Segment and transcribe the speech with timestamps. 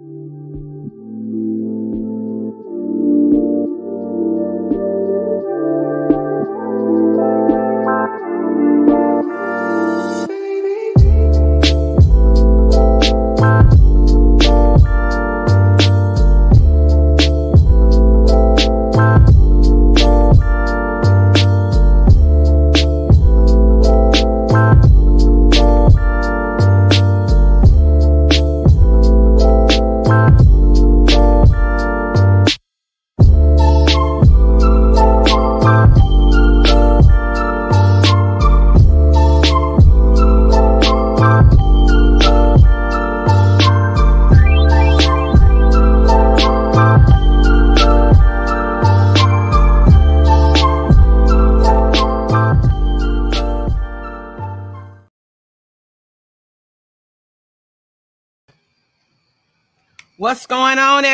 [0.00, 0.37] What's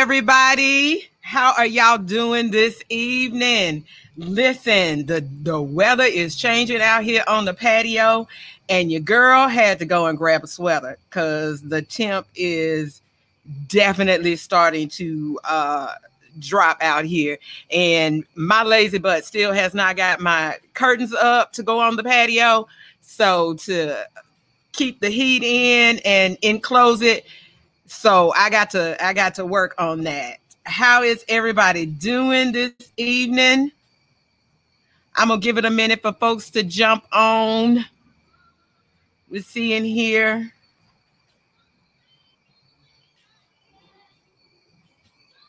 [0.05, 1.09] everybody?
[1.23, 3.87] How are y'all doing this evening?
[4.19, 8.29] Listen, the, the weather is changing out here on the patio,
[8.69, 13.01] and your girl had to go and grab a sweater because the temp is
[13.67, 15.95] definitely starting to uh,
[16.39, 17.39] drop out here.
[17.71, 22.05] And my lazy butt still has not got my curtains up to go on the
[22.05, 22.69] patio.
[23.01, 24.07] So, to
[24.73, 27.25] keep the heat in and enclose it,
[27.95, 30.39] so I got to I got to work on that.
[30.65, 33.71] How is everybody doing this evening?
[35.17, 37.85] I'm gonna give it a minute for folks to jump on.
[39.31, 40.53] We're seeing here.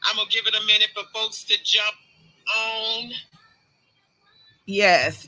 [0.07, 1.95] I'm gonna give it a minute for folks to jump
[2.47, 3.11] on.
[4.67, 5.27] Yes,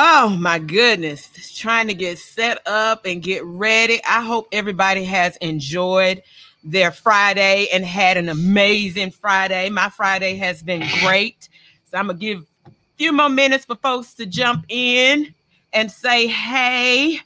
[0.00, 4.00] Oh my goodness, trying to get set up and get ready.
[4.04, 6.22] I hope everybody has enjoyed
[6.62, 9.68] their Friday and had an amazing Friday.
[9.70, 11.48] My Friday has been great.
[11.86, 15.34] So I'm going to give a few more minutes for folks to jump in
[15.72, 17.18] and say, hey,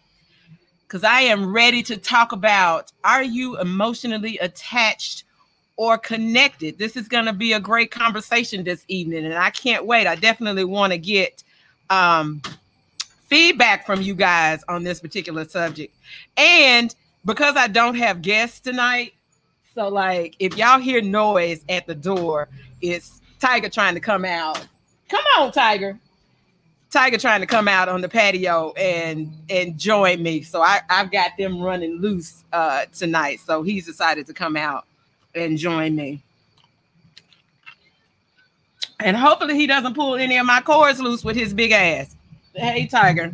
[0.85, 5.25] because I am ready to talk about are you emotionally attached
[5.77, 6.79] or connected?
[6.79, 10.07] This is going to be a great conversation this evening, and I can't wait.
[10.07, 11.45] I definitely want to get
[11.91, 12.41] um,
[13.33, 15.95] feedback from you guys on this particular subject.
[16.37, 16.95] And
[17.25, 19.15] because I don't have guests tonight,
[19.75, 22.51] so like if y'all hear noise at the door,
[22.83, 24.67] it's Tiger trying to come out.
[25.09, 25.99] Come on, Tiger.
[26.91, 30.43] Tiger trying to come out on the patio and and join me.
[30.43, 33.41] So I, I've got them running loose uh tonight.
[33.41, 34.85] So he's decided to come out
[35.35, 36.23] and join me.
[39.01, 42.15] And hopefully he doesn't pull any of my cords loose with his big ass.
[42.55, 43.33] Hey, Tiger.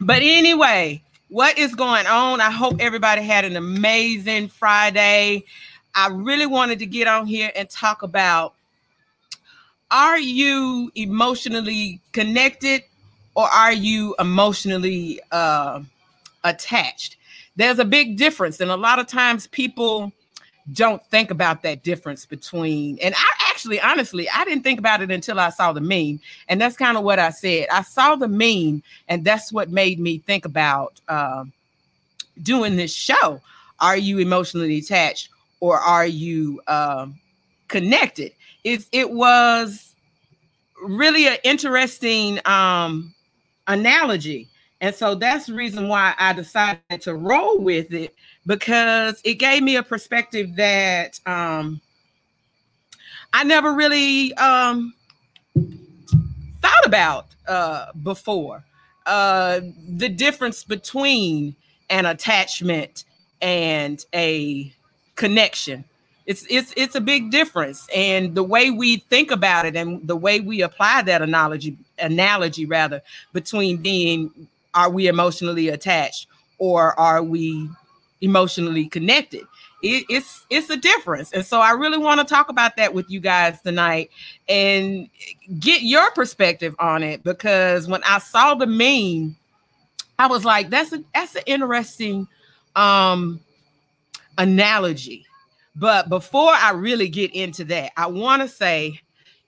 [0.00, 2.40] But anyway, what is going on?
[2.40, 5.44] I hope everybody had an amazing Friday.
[5.94, 8.54] I really wanted to get on here and talk about
[9.90, 12.82] are you emotionally connected
[13.34, 15.82] or are you emotionally uh,
[16.42, 17.18] attached?
[17.56, 18.60] There's a big difference.
[18.60, 20.10] And a lot of times people
[20.72, 25.10] don't think about that difference between and i actually honestly i didn't think about it
[25.10, 27.66] until i saw the meme and that's kind of what i said.
[27.70, 31.44] I saw the meme and that's what made me think about uh,
[32.42, 33.40] doing this show.
[33.80, 35.28] Are you emotionally attached
[35.60, 37.06] or are you uh,
[37.68, 38.32] connected?
[38.64, 39.94] It, it was
[40.82, 43.14] really an interesting um,
[43.66, 44.48] analogy
[44.80, 48.12] and so that's the reason why i decided to roll with it
[48.46, 51.80] because it gave me a perspective that um,
[53.32, 54.94] I never really um,
[56.60, 58.64] thought about uh, before.
[59.06, 61.56] Uh, the difference between
[61.90, 63.04] an attachment
[63.40, 64.72] and a
[65.16, 65.84] connection.
[66.24, 70.14] It's it's it's a big difference, and the way we think about it and the
[70.14, 73.02] way we apply that analogy analogy rather
[73.32, 74.30] between being
[74.72, 77.68] are we emotionally attached or are we
[78.22, 79.42] emotionally connected.
[79.82, 83.10] It, it's it's a difference, and so I really want to talk about that with
[83.10, 84.10] you guys tonight
[84.48, 85.08] and
[85.58, 89.36] get your perspective on it because when I saw the meme,
[90.20, 92.28] I was like, "That's a that's an interesting
[92.76, 93.40] um
[94.38, 95.26] analogy."
[95.74, 99.00] But before I really get into that, I want to say,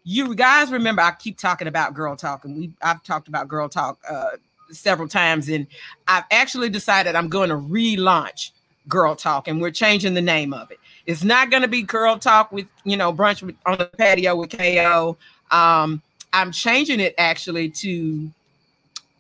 [0.03, 3.69] you guys remember I keep talking about girl talk, and we I've talked about girl
[3.69, 4.31] talk uh,
[4.71, 5.69] several times, and
[6.09, 8.51] I've actually decided I'm going to relaunch
[8.89, 10.79] Girl Talk, and we're changing the name of it.
[11.07, 14.37] It's not going to be Girl Talk with you know brunch with, on the patio
[14.37, 15.17] with Ko.
[15.51, 16.03] Um,
[16.33, 18.31] I'm changing it actually to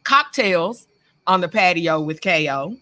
[0.02, 0.87] cocktails
[1.26, 2.76] on the patio with Ko,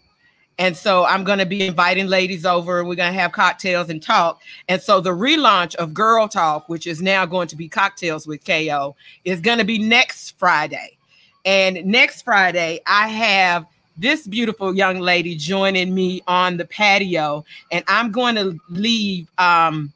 [0.59, 2.85] And so I'm going to be inviting ladies over.
[2.85, 4.41] We're going to have cocktails and talk.
[4.69, 8.45] And so the relaunch of Girl Talk, which is now going to be Cocktails with
[8.45, 10.97] KO, is going to be next Friday.
[11.45, 13.67] And next Friday, I have
[14.03, 19.93] this beautiful young lady joining me on the patio, and I'm going to leave um,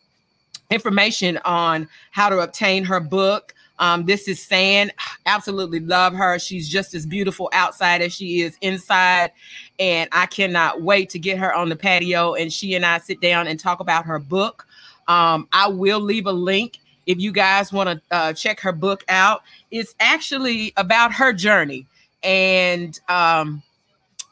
[0.70, 3.52] information on how to obtain her book.
[3.80, 4.92] Um, this is San.
[5.26, 6.38] Absolutely love her.
[6.38, 9.32] She's just as beautiful outside as she is inside.
[9.78, 13.20] And I cannot wait to get her on the patio and she and I sit
[13.20, 14.66] down and talk about her book.
[15.08, 19.04] Um, I will leave a link if you guys want to uh, check her book
[19.08, 19.42] out.
[19.70, 21.86] It's actually about her journey.
[22.22, 23.62] And um,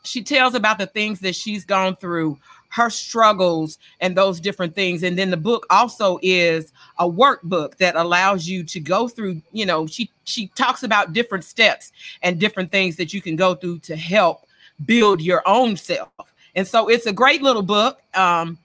[0.04, 5.04] she tells about the things that she's gone through her struggles and those different things.
[5.04, 9.64] And then the book also is a workbook that allows you to go through, you
[9.64, 11.92] know, she she talks about different steps
[12.22, 14.46] and different things that you can go through to help
[14.84, 16.08] build your own self.
[16.56, 18.00] And so it's a great little book.
[18.14, 18.58] Um,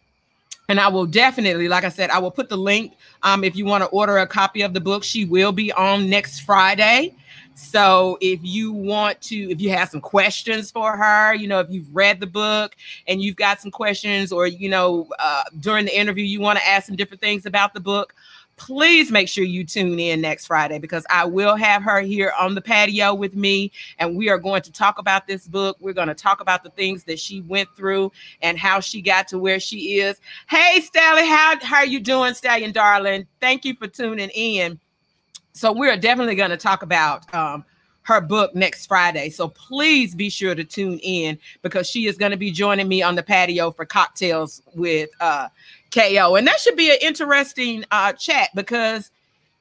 [0.70, 2.94] and I will definitely, like I said, I will put the link.
[3.24, 6.10] Um, if you want to order a copy of the book, she will be on
[6.10, 7.16] next Friday.
[7.60, 11.70] So if you want to, if you have some questions for her, you know, if
[11.70, 16.00] you've read the book and you've got some questions, or you know, uh, during the
[16.00, 18.16] interview you want to ask some different things about the book,
[18.56, 22.56] please make sure you tune in next Friday because I will have her here on
[22.56, 25.76] the patio with me, and we are going to talk about this book.
[25.82, 29.28] We're going to talk about the things that she went through and how she got
[29.28, 30.22] to where she is.
[30.48, 33.28] Hey, Stallion, how how are you doing, Stallion, darling?
[33.42, 34.80] Thank you for tuning in
[35.54, 37.66] so we're definitely going to talk about um,
[38.04, 39.30] her book next Friday.
[39.30, 43.02] So please be sure to tune in because she is going to be joining me
[43.02, 45.48] on the patio for cocktails with uh,
[45.92, 46.36] KO.
[46.36, 49.12] And that should be an interesting uh, chat because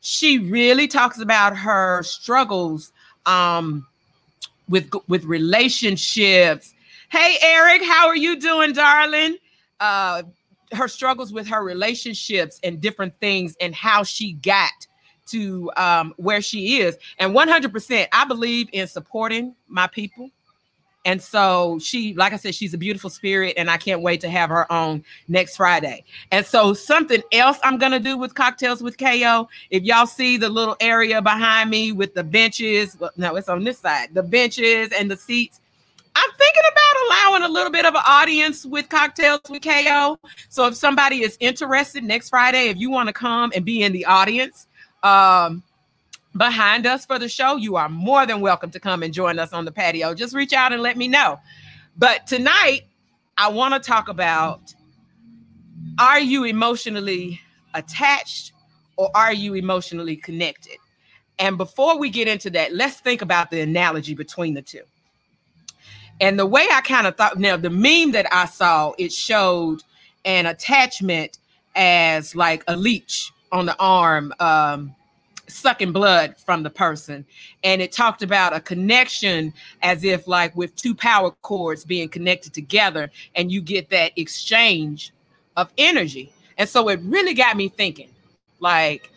[0.00, 2.92] she really talks about her struggles
[3.26, 3.86] um,
[4.68, 6.74] with with relationships.
[7.10, 9.36] Hey Eric, how are you doing, darling?
[9.80, 10.22] Uh,
[10.72, 14.86] her struggles with her relationships and different things and how she got
[15.30, 16.96] to um, where she is.
[17.18, 20.30] And 100%, I believe in supporting my people.
[21.04, 24.28] And so she, like I said, she's a beautiful spirit, and I can't wait to
[24.28, 26.04] have her on next Friday.
[26.32, 29.48] And so something else I'm gonna do with cocktails with KO.
[29.70, 33.64] If y'all see the little area behind me with the benches, well, no, it's on
[33.64, 35.60] this side, the benches and the seats.
[36.14, 40.18] I'm thinking about allowing a little bit of an audience with cocktails with KO.
[40.50, 43.92] So if somebody is interested next Friday, if you want to come and be in
[43.92, 44.66] the audience,
[45.02, 45.62] um,
[46.36, 49.52] behind us for the show, you are more than welcome to come and join us
[49.52, 50.14] on the patio.
[50.14, 51.38] Just reach out and let me know.
[51.96, 52.82] But tonight,
[53.36, 54.74] I want to talk about
[55.98, 57.40] are you emotionally
[57.74, 58.52] attached
[58.96, 60.76] or are you emotionally connected?
[61.38, 64.82] And before we get into that, let's think about the analogy between the two.
[66.20, 69.82] And the way I kind of thought now, the meme that I saw, it showed
[70.24, 71.38] an attachment
[71.76, 74.94] as like a leech on the arm um,
[75.48, 77.24] sucking blood from the person.
[77.64, 79.52] And it talked about a connection
[79.82, 85.12] as if like with two power cords being connected together and you get that exchange
[85.56, 86.32] of energy.
[86.56, 88.10] And so it really got me thinking
[88.60, 89.10] like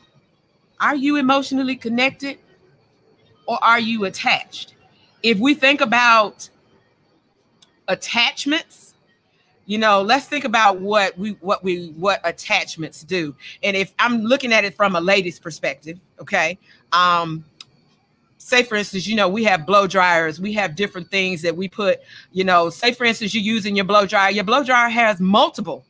[0.80, 2.40] are you emotionally connected
[3.46, 4.74] or are you attached?
[5.22, 6.50] If we think about
[7.88, 8.91] attachments
[9.72, 13.34] you know let's think about what we what we what attachments do.
[13.64, 16.60] And if i'm looking at it from a lady's perspective okay?
[16.92, 17.46] Um
[18.38, 20.42] say for instance you know we have blow dryers.
[20.42, 22.02] We have different things that we put
[22.34, 24.30] you know say for instance you're using your blow dryer.
[24.30, 25.86] Your blow dryer has multiple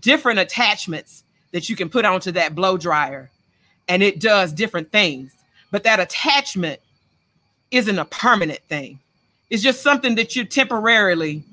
[0.00, 3.30] different attachments that you can put onto that blow dryer
[3.88, 5.32] and it does different things.
[5.70, 6.80] But that attachment
[7.70, 9.00] isn't a permanent thing.
[9.48, 11.44] It's just something that you're temporarily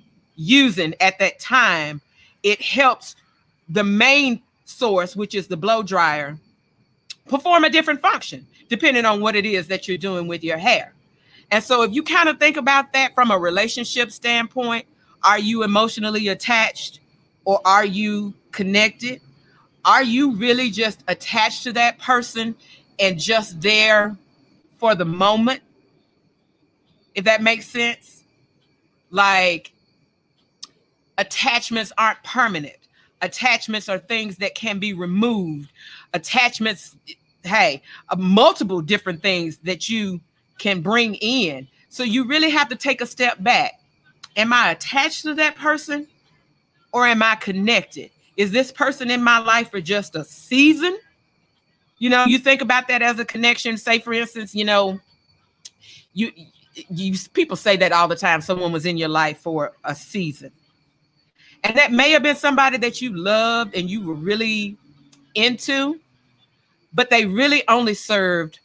[0.42, 2.02] using at that time,
[2.44, 3.16] it helps
[3.70, 6.38] the main source, which is the blow dryer,
[7.28, 10.94] perform a different function depending on what it is that you're doing with your hair.
[11.52, 14.86] And so, if you kind of think about that from a relationship standpoint,
[15.24, 17.02] are you emotionally attached
[17.44, 19.22] or are you connected?
[19.84, 22.56] Are you really just attached to that person
[23.00, 24.16] and just there
[24.78, 25.62] for the moment?
[27.14, 28.24] If that makes sense.
[29.10, 29.74] Like,
[31.22, 32.78] attachments aren't permanent.
[33.22, 35.72] Attachments are things that can be removed.
[36.14, 36.98] Attachments,
[37.44, 40.20] hey, uh, multiple different things that you
[40.58, 41.68] can bring in.
[41.90, 43.80] So you really have to take a step back.
[44.36, 46.08] Am I attached to that person
[46.92, 48.10] or am I connected?
[48.38, 50.98] Is this person in my life for just a season?
[52.00, 53.78] You know, you think about that as a connection.
[53.78, 55.00] Say, for instance, you know,
[56.14, 56.32] you
[56.90, 58.42] you people say that all the time.
[58.42, 60.52] Someone was in your life for a season.
[61.64, 64.78] And that may have been somebody that you loved and you were really
[65.36, 66.00] into,
[66.94, 68.60] but they really only served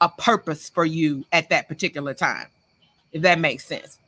[0.00, 2.48] a purpose for you at that particular time,
[3.12, 3.98] if that makes sense.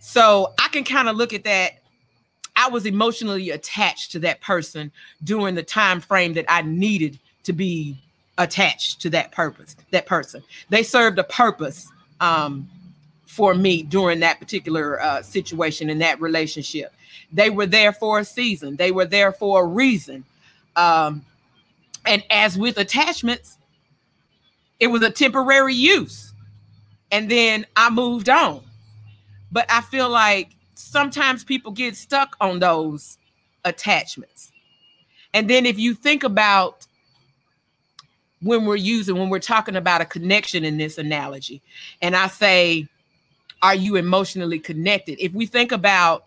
[0.00, 1.74] So I can kind of look at that.
[2.56, 4.90] I was emotionally attached to that person
[5.22, 7.96] during the time frame that I needed to be
[8.38, 10.42] attached to that purpose, that person.
[10.70, 11.86] They served a purpose
[12.20, 12.68] um,
[13.30, 16.92] for me during that particular uh, situation in that relationship.
[17.32, 18.74] They were there for a season.
[18.74, 20.24] They were there for a reason.
[20.74, 21.24] Um,
[22.04, 23.56] and as with attachments,
[24.80, 26.32] it was a temporary use.
[27.12, 28.64] And then I moved on.
[29.52, 33.16] But I feel like sometimes people get stuck on those
[33.64, 34.50] attachments.
[35.32, 36.84] And then if you think about
[38.42, 41.62] when we're using, when we're talking about a connection in this analogy,
[42.02, 42.88] and I say,
[43.62, 45.22] are you emotionally connected?
[45.22, 46.24] If we think about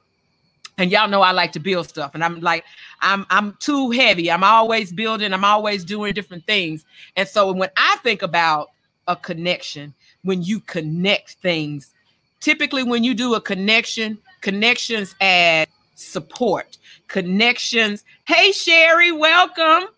[0.78, 2.66] and y'all know I like to build stuff and I'm like
[3.02, 4.32] I'm I'm too heavy.
[4.32, 6.86] I'm always building, I'm always doing different things.
[7.16, 8.72] And so when I think about
[9.08, 11.94] a connection, when you connect things,
[12.40, 16.78] typically when you do a connection, connections add support.
[17.08, 19.90] Connections, hey Sherry, welcome.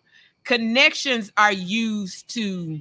[0.44, 2.80] Connections are used to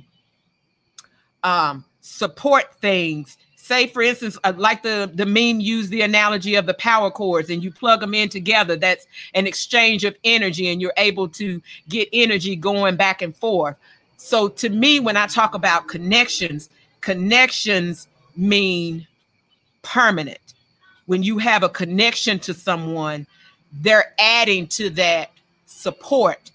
[1.44, 6.68] um, support things say for instance uh, like the the meme used the analogy of
[6.68, 10.82] the power cords and you plug them in together that's an exchange of energy and
[10.82, 13.76] you're able to get energy going back and forth.
[14.18, 16.70] So to me when i talk about connections
[17.02, 18.08] connections
[18.38, 19.08] mean
[19.82, 20.54] permanent.
[21.08, 23.26] When you have a connection to someone
[23.82, 25.32] they're adding to that
[25.66, 26.52] support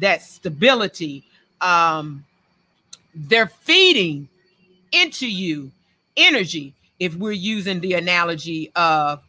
[0.00, 1.24] that stability
[1.60, 2.24] um
[3.14, 4.28] they're feeding
[4.92, 5.70] into you
[6.16, 9.20] energy if we're using the analogy of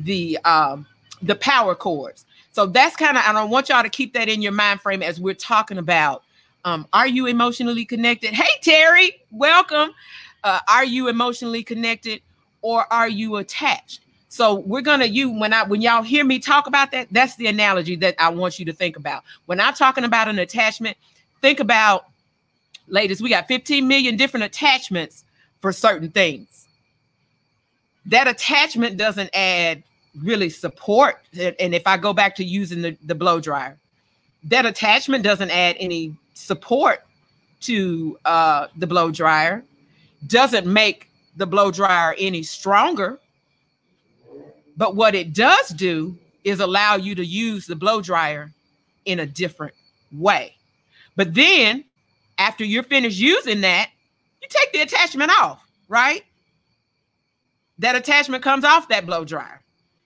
[0.00, 0.86] the um
[1.22, 2.24] the power cords.
[2.52, 5.02] So that's kind of i don't want y'all to keep that in your mind frame
[5.02, 6.22] as we're talking about
[6.64, 8.32] um are you emotionally connected?
[8.32, 9.90] Hey terry welcome.
[10.44, 12.22] Uh, are you emotionally connected
[12.62, 14.00] or are you attached?
[14.28, 17.46] So we're gonna you when I when y'all hear me talk about that, that's the
[17.46, 19.24] analogy that I want you to think about.
[19.46, 20.96] When I'm talking about an attachment,
[21.40, 22.06] think about
[22.86, 25.24] ladies, we got 15 million different attachments
[25.60, 26.68] for certain things.
[28.06, 29.82] That attachment doesn't add
[30.22, 31.20] really support.
[31.34, 33.78] And if I go back to using the, the blow dryer,
[34.44, 37.04] that attachment doesn't add any support
[37.60, 39.64] to uh, the blow dryer,
[40.26, 43.18] doesn't make the blow dryer any stronger.
[44.76, 48.52] But what it does do is allow you to use the blow dryer
[49.04, 49.74] in a different
[50.12, 50.54] way.
[51.16, 51.84] But then
[52.38, 53.90] after you're finished using that,
[54.48, 56.24] you take the attachment off, right?
[57.78, 59.62] That attachment comes off that blow dryer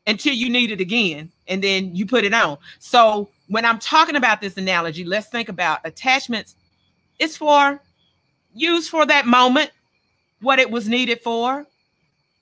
[0.06, 2.58] until you need it again, and then you put it on.
[2.78, 6.56] So when I'm talking about this analogy, let's think about attachments.
[7.18, 7.80] It's for
[8.54, 9.70] used for that moment,
[10.40, 11.66] what it was needed for.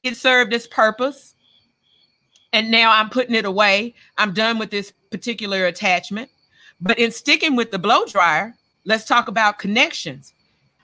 [0.02, 1.35] It served its purpose.
[2.52, 3.95] And now I'm putting it away.
[4.19, 6.30] I'm done with this particular attachment.
[6.80, 8.54] But in sticking with the blow dryer,
[8.85, 10.33] let's talk about connections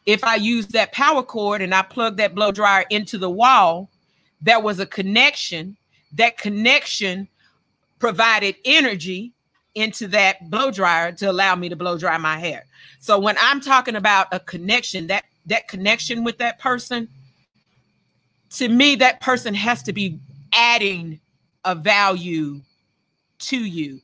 [0.06, 3.90] if I use that power cord and I plug that blow dryer into the wall,
[4.40, 5.76] there was a connection.
[6.12, 7.28] That connection
[7.98, 9.32] provided energy
[9.74, 12.64] into that blow dryer to allow me to blow dry my hair.
[13.00, 17.08] So when I'm talking about a connection, that that connection with that person,
[18.50, 20.18] to me, that person has to be
[20.52, 21.20] adding
[21.64, 22.60] a value
[23.38, 24.00] to you,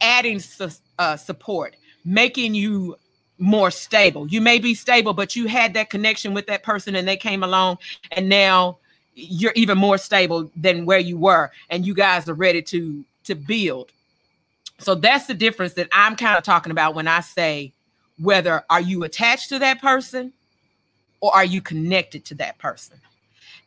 [0.00, 2.96] adding su- uh, support, making you
[3.38, 4.26] more stable.
[4.28, 7.42] You may be stable, but you had that connection with that person and they came
[7.42, 7.78] along
[8.12, 8.78] and now
[9.14, 13.34] you're even more stable than where you were and you guys are ready to to
[13.34, 13.92] build.
[14.78, 17.72] So that's the difference that I'm kind of talking about when I say
[18.20, 20.32] whether are you attached to that person
[21.20, 23.00] or are you connected to that person?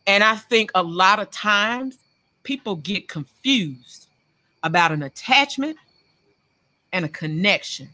[0.07, 1.99] And I think a lot of times
[2.43, 4.07] people get confused
[4.63, 5.77] about an attachment
[6.91, 7.89] and a connection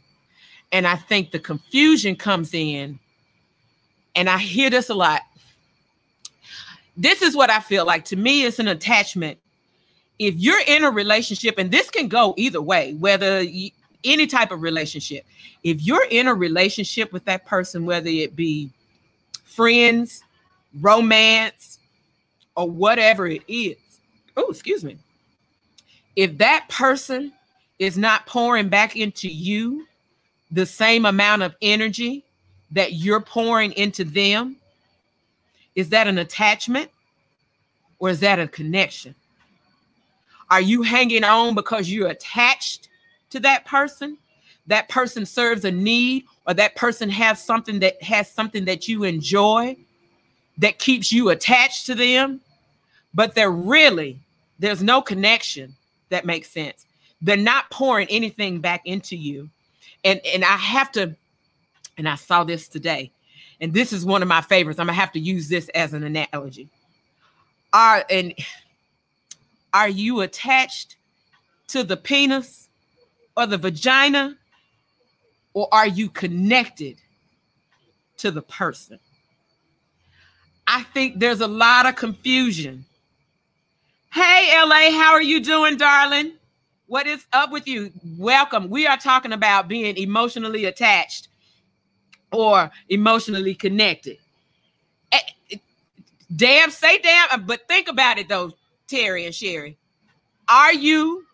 [0.72, 3.00] and I think the confusion comes in,
[4.16, 5.22] and I hear this a lot.
[6.96, 8.06] This is what I feel like.
[8.06, 9.38] To me, it's an attachment.
[10.20, 13.46] If you're in a relationship, and this can go either way, whether
[14.04, 15.26] any type of relationship,
[15.64, 18.72] if you're in a relationship with that person, whether it be
[19.44, 20.24] friends,
[20.82, 21.80] romance,
[22.56, 23.78] or whatever it is,
[24.36, 24.98] oh, excuse me.
[26.16, 27.32] If that person
[27.78, 29.86] is not pouring back into you
[30.52, 32.24] the same amount of energy
[32.72, 34.58] that you're pouring into them,
[35.76, 36.90] Is that an attachment
[38.00, 39.14] or is that a connection?
[40.50, 42.90] Are you hanging on because you're attached
[43.30, 44.18] to that person?
[44.66, 49.04] That person serves a need or that person has something that has something that you
[49.04, 49.78] enjoy
[50.58, 52.42] that keeps you attached to them,
[53.14, 54.20] but they're really
[54.60, 55.76] there's no connection
[56.10, 56.86] that makes sense.
[57.22, 59.50] They're not pouring anything back into you.
[60.08, 61.18] And and I have to
[61.98, 63.12] and I saw this today.
[63.60, 64.80] And this is one of my favorites.
[64.80, 66.70] I'm gonna have to use this as an analogy.
[67.74, 68.34] Are and
[69.74, 70.96] are you attached
[71.68, 72.70] to the penis
[73.36, 74.38] or the vagina?
[75.54, 77.02] Or are you connected
[78.18, 79.00] to the person?
[80.68, 82.86] I think there's a lot of confusion.
[84.14, 86.34] Hey, LA, how are you doing, darling?
[86.88, 87.92] What is up with you?
[88.18, 88.70] Welcome.
[88.70, 91.28] We are talking about being emotionally attached
[92.32, 94.18] or emotionally connected.
[95.12, 95.58] Eh,
[96.34, 98.54] damn, say damn, but think about it though,
[98.88, 99.78] Terry and Sherry.
[100.48, 101.26] Are you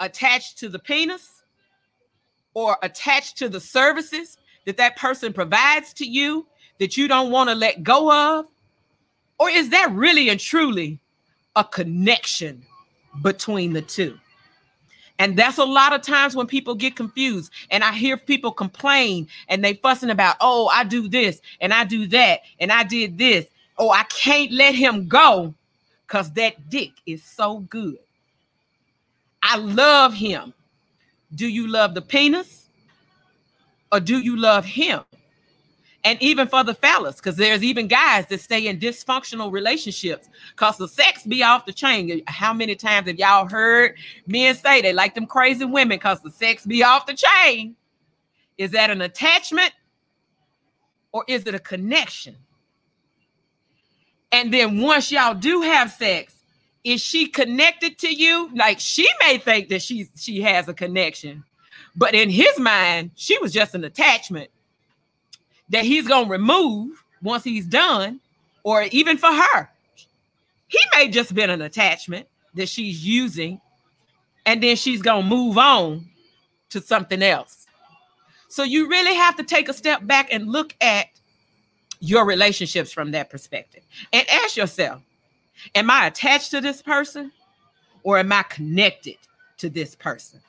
[0.00, 1.42] attached to the penis
[2.52, 6.44] or attached to the services that that person provides to you
[6.80, 8.46] that you don't want to let go of?
[9.38, 10.98] Or is that really and truly
[11.54, 12.64] a connection
[13.22, 14.18] between the two?
[15.20, 17.52] And that's a lot of times when people get confused.
[17.70, 21.84] And I hear people complain and they fussing about, oh, I do this and I
[21.84, 23.46] do that and I did this.
[23.76, 25.54] Oh, I can't let him go
[26.06, 27.98] because that dick is so good.
[29.42, 30.54] I love him.
[31.34, 32.68] Do you love the penis
[33.92, 35.02] or do you love him?
[36.02, 40.78] And even for the fellas, because there's even guys that stay in dysfunctional relationships because
[40.78, 42.22] the sex be off the chain.
[42.26, 46.30] How many times have y'all heard men say they like them crazy women because the
[46.30, 47.76] sex be off the chain?
[48.56, 49.72] Is that an attachment
[51.12, 52.36] or is it a connection?
[54.32, 56.34] And then once y'all do have sex,
[56.82, 58.48] is she connected to you?
[58.54, 61.44] Like she may think that she she has a connection,
[61.94, 64.50] but in his mind, she was just an attachment
[65.70, 68.20] that he's going to remove once he's done,
[68.62, 69.70] or even for her.
[70.68, 73.60] He may just been an attachment that she's using,
[74.46, 76.06] and then she's going to move on
[76.70, 77.66] to something else.
[78.48, 81.06] So you really have to take a step back and look at
[82.00, 85.02] your relationships from that perspective and ask yourself
[85.74, 87.30] Am I attached to this person
[88.02, 89.18] or am I connected
[89.58, 90.40] to this person?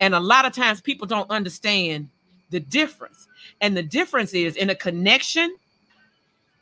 [0.00, 2.10] And a lot of times people don't understand
[2.50, 3.26] the difference.
[3.60, 5.54] And the difference is in a connection,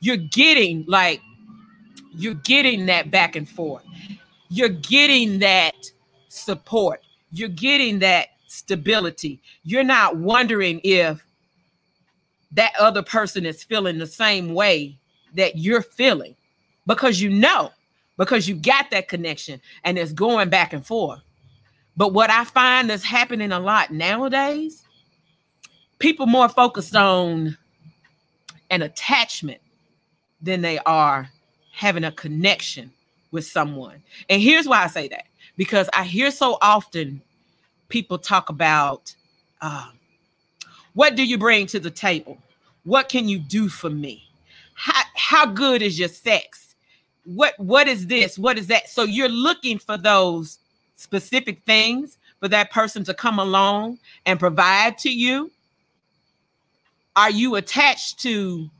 [0.00, 1.20] you're getting like,
[2.14, 3.84] you're getting that back and forth.
[4.48, 5.90] You're getting that
[6.28, 7.02] support.
[7.32, 9.40] You're getting that stability.
[9.64, 11.24] You're not wondering if
[12.52, 14.98] that other person is feeling the same way
[15.34, 16.34] that you're feeling
[16.86, 17.70] because you know,
[18.16, 21.20] because you got that connection and it's going back and forth.
[21.96, 24.85] But what I find is happening a lot nowadays
[25.98, 27.56] people more focused on
[28.70, 29.60] an attachment
[30.40, 31.30] than they are
[31.72, 32.92] having a connection
[33.30, 34.02] with someone.
[34.28, 35.24] And here's why I say that
[35.56, 37.22] because I hear so often
[37.88, 39.14] people talk about
[39.60, 39.90] uh,
[40.94, 42.38] what do you bring to the table?
[42.84, 44.22] What can you do for me?
[44.74, 46.74] How, how good is your sex?
[47.24, 48.38] What what is this?
[48.38, 48.88] What is that?
[48.88, 50.58] So you're looking for those
[50.94, 55.50] specific things for that person to come along and provide to you
[57.16, 58.70] are you attached to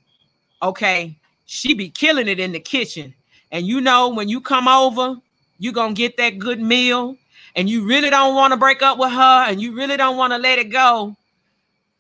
[0.63, 3.15] okay she be killing it in the kitchen.
[3.53, 5.17] And you know when you come over
[5.59, 7.17] you're gonna get that good meal.
[7.55, 10.35] And you really don't want to break up with her and you really don't want
[10.35, 11.17] to let it go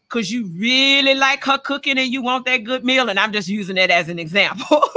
[0.07, 3.09] because you really like her cooking and you want that good meal.
[3.09, 4.83] And i'm just using it as an example.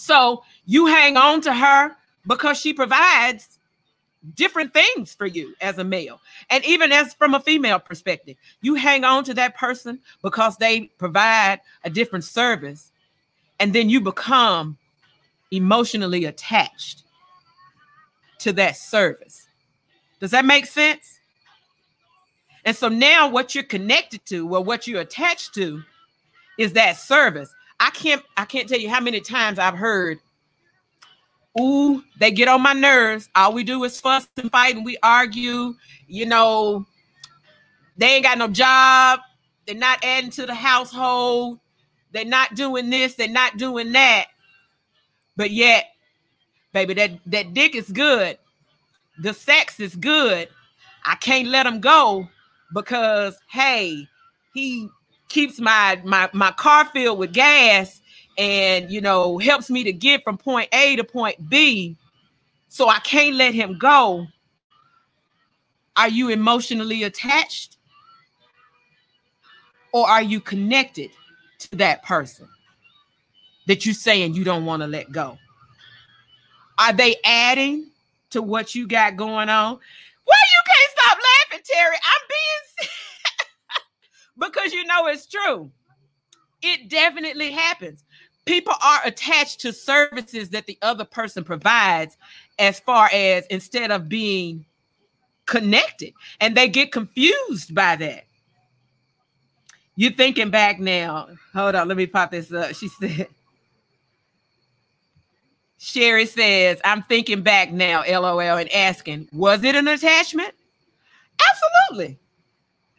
[0.00, 1.94] So you hang on to her
[2.26, 3.59] because she provides
[4.34, 6.20] different things for you as a male.
[6.50, 10.90] And even as from a female perspective you hang on to that person because they
[10.98, 12.90] provide a different service
[13.58, 14.76] and then you become
[15.50, 17.02] emotionally attached
[18.38, 19.46] to that service.
[20.20, 21.18] Does that make sense?
[22.64, 25.82] And so now what you're connected to or what you're attached to
[26.58, 27.52] is that service.
[27.80, 30.18] I can't i can't tell you how many times i've heard
[31.58, 33.28] ooh, they get on my nerves.
[33.34, 35.74] All we do is fuss and fight and we argue.
[36.06, 36.86] You know,
[37.96, 39.20] they ain't got no job.
[39.66, 41.60] They're not adding to the household.
[42.12, 43.14] They're not doing this.
[43.14, 44.26] They're not doing that.
[45.36, 45.86] But yet,
[46.72, 48.38] baby, that, that dick is good.
[49.20, 50.48] The sex is good.
[51.04, 52.28] I can't let him go
[52.74, 54.06] because hey,
[54.54, 54.88] he
[55.28, 58.00] keeps my my my car filled with gas
[58.40, 61.94] and you know helps me to get from point A to point B.
[62.70, 64.26] So I can't let him go.
[65.96, 67.76] Are you emotionally attached?
[69.92, 71.10] Or are you connected
[71.58, 72.48] to that person
[73.66, 75.36] that you're saying you don't want to let go?
[76.78, 77.90] Are they adding
[78.30, 79.78] to what you got going on?
[80.26, 81.96] Well you can't stop laughing Terry?
[81.96, 82.28] I'm
[84.38, 85.70] being because you know it's true.
[86.62, 88.04] It definitely happens
[88.44, 92.16] people are attached to services that the other person provides
[92.58, 94.66] as far as instead of being
[95.46, 96.12] connected.
[96.40, 98.24] And they get confused by that.
[99.96, 102.74] You're thinking back now hold on let me pop this up.
[102.74, 103.28] She said
[105.82, 110.54] sherry says i'm thinking back now lol and asking was it an attachment?
[111.50, 112.18] Absolutely.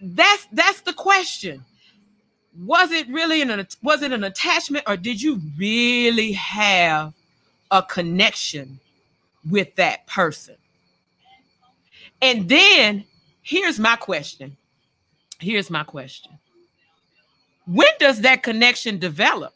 [0.02, 1.64] That's that's the question
[2.58, 7.14] was it really an was it an attachment or did you really have
[7.70, 8.80] a connection
[9.50, 10.56] with that person?
[12.22, 13.06] And then
[13.42, 14.58] here's my question.
[15.40, 16.34] Here's my question.
[17.66, 19.54] When does that connection develop?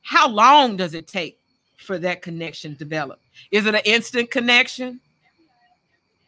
[0.00, 1.38] How long does it take
[1.76, 3.20] for that connection to develop?
[3.50, 5.00] Is it an instant connection?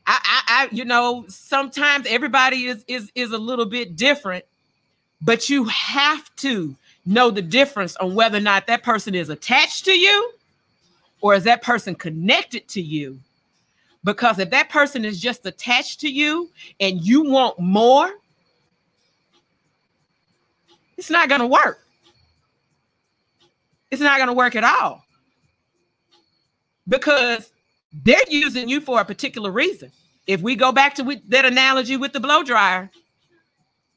[0.06, 4.44] I, I, I you know sometimes everybody is is is a little bit different
[5.24, 9.84] but you have to know the difference on whether or not that person is attached
[9.86, 10.32] to you
[11.20, 13.18] or is that person connected to you.
[14.04, 18.10] Because if that person is just attached to you and you want more,
[20.98, 21.80] it's not going to work.
[23.90, 25.02] It's not going to work at all.
[26.86, 27.50] Because
[27.92, 29.90] they're using you for a particular reason.
[30.26, 32.90] If we go back to that analogy with the blow dryer,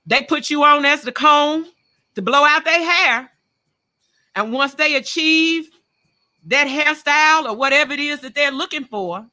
[0.08, 1.68] they put you on as the comb
[2.16, 3.30] to blow out their hair.
[4.36, 5.70] And once they achieve
[6.46, 9.26] that hairstyle or whatever it is that they're looking for,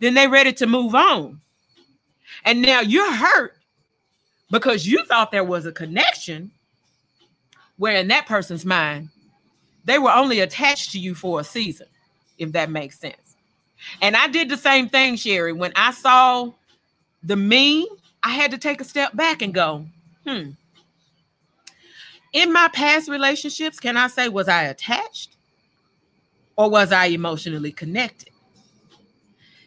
[0.00, 1.40] then they're ready to move on.
[2.44, 3.56] And now you're hurt
[4.50, 6.50] because you thought there was a connection
[7.78, 9.08] where in that person's mind,
[9.84, 11.86] they were only attached to you for a season,
[12.38, 13.36] if that makes sense.
[14.00, 15.52] And I did the same thing, Sherry.
[15.52, 16.52] When I saw
[17.22, 17.86] the meme
[18.22, 19.86] I had to take a step back and go,
[20.26, 20.50] hmm.
[22.32, 25.36] In my past relationships, can I say, was I attached
[26.56, 28.30] or was I emotionally connected?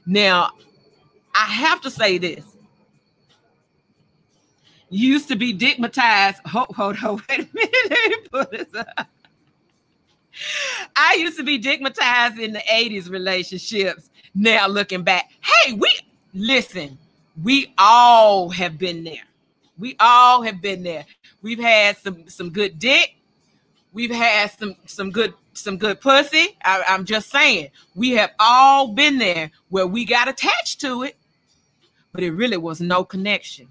[0.05, 0.51] Now,
[1.35, 2.43] I have to say this.
[4.89, 6.37] Used to be dickmatized.
[6.45, 7.21] Hold, hold, hold.
[7.27, 8.27] Wait a minute.
[8.31, 9.07] Put this up.
[10.95, 14.09] I used to be dickmatized in the 80s relationships.
[14.33, 15.89] Now looking back, hey, we
[16.33, 16.97] listen,
[17.41, 19.24] we all have been there.
[19.78, 21.06] We all have been there.
[21.41, 23.15] We've had some some good dick.
[23.93, 26.58] We've had some some good some good pussy.
[26.63, 31.15] I, I'm just saying, we have all been there where we got attached to it,
[32.13, 33.67] but it really was no connection,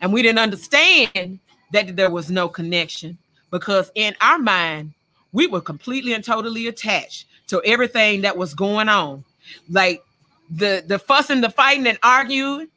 [0.00, 1.38] and we didn't understand
[1.72, 3.18] that there was no connection
[3.50, 4.92] because in our mind
[5.32, 9.24] we were completely and totally attached to everything that was going on,
[9.70, 10.04] like
[10.50, 12.68] the the fussing, the fighting, and arguing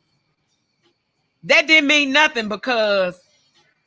[1.43, 3.19] that didn't mean nothing because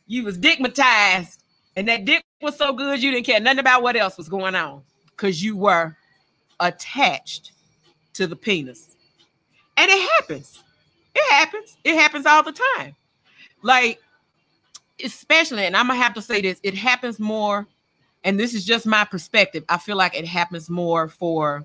[0.07, 1.39] you was dickmatized
[1.77, 4.55] and that dick was so good you didn't care nothing about what else was going
[4.55, 5.97] on because you were
[6.61, 7.53] attached
[8.15, 8.97] to the penis.
[9.77, 10.63] And it happens.
[11.15, 11.77] It happens.
[11.85, 12.95] It happens all the time.
[13.63, 14.01] Like,
[15.03, 17.67] especially, and I'm gonna have to say this, it happens more,
[18.25, 19.65] and this is just my perspective.
[19.69, 21.65] I feel like it happens more for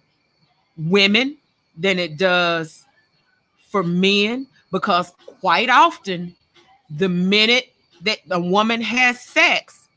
[0.78, 1.38] women
[1.78, 2.86] than it does
[3.70, 6.36] for men because quite often
[6.90, 9.88] the minute that a woman has sex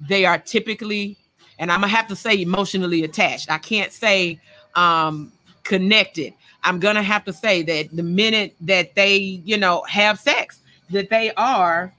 [0.00, 1.16] they are typically
[1.58, 3.50] and i'm gonna have to say emotionally attached.
[3.50, 4.40] I can't say
[4.74, 6.32] um connected.
[6.64, 11.10] I'm gonna have to say that the minute that they you know have sex that
[11.10, 11.92] they are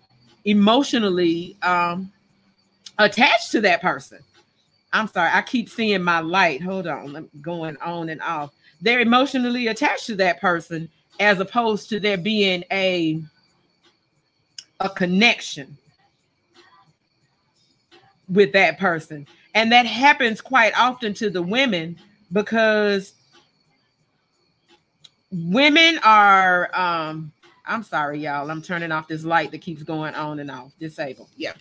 [0.45, 2.11] emotionally um
[2.99, 4.19] attached to that person.
[4.93, 6.61] I'm sorry i keep seeing my light.
[6.61, 8.51] Hold on i'm going on and off.
[8.81, 13.21] They're emotionally attached to that person as opposed to there being a
[14.79, 15.77] a connection
[18.29, 19.25] with that person.
[19.55, 21.97] And that happens quite often to the women
[22.31, 23.13] because
[25.31, 27.31] women are um
[27.65, 28.49] i'm sorry y'all.
[28.49, 30.71] I'm turning off this light that keeps going on and off.
[30.79, 31.29] Disabled.
[31.35, 31.53] Yeah.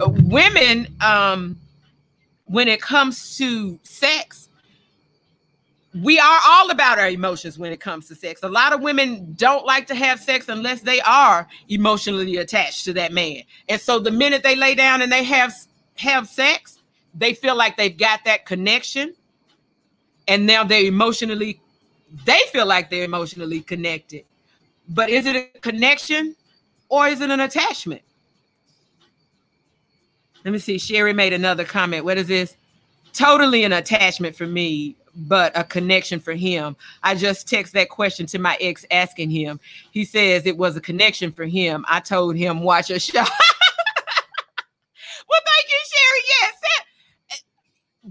[0.00, 1.56] Uh, women um
[2.46, 4.39] when it comes to sex
[5.94, 8.42] we are all about our emotions when it comes to sex.
[8.42, 12.92] A lot of women don't like to have sex unless they are emotionally attached to
[12.92, 13.42] that man.
[13.68, 15.52] And so the minute they lay down and they have
[15.96, 16.78] have sex,
[17.14, 19.14] they feel like they've got that connection,
[20.28, 21.60] and now they're emotionally,
[22.24, 24.24] they feel like they're emotionally connected.
[24.88, 26.36] But is it a connection
[26.88, 28.02] or is it an attachment?
[30.44, 30.78] Let me see.
[30.78, 32.04] Sherry made another comment.
[32.04, 32.56] What is this?
[33.12, 36.76] Totally an attachment for me, but a connection for him.
[37.02, 39.60] I just text that question to my ex asking him.
[39.90, 41.84] He says it was a connection for him.
[41.88, 43.18] I told him watch a show.
[43.18, 43.26] well,
[45.46, 46.22] thank you, Sherry.
[46.40, 46.84] Yes, that,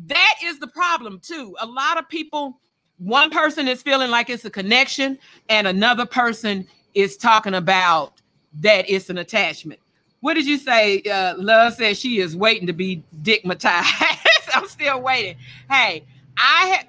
[0.08, 1.56] that is the problem too.
[1.60, 2.60] A lot of people,
[2.98, 5.18] one person is feeling like it's a connection,
[5.50, 8.14] and another person is talking about
[8.62, 9.80] that it's an attachment.
[10.22, 11.02] What did you say?
[11.02, 13.86] Uh, Love says she is waiting to be dickmatized.
[14.54, 15.38] I'm still waiting.
[15.70, 16.04] Hey,
[16.38, 16.88] I had,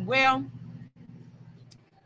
[0.00, 0.44] well,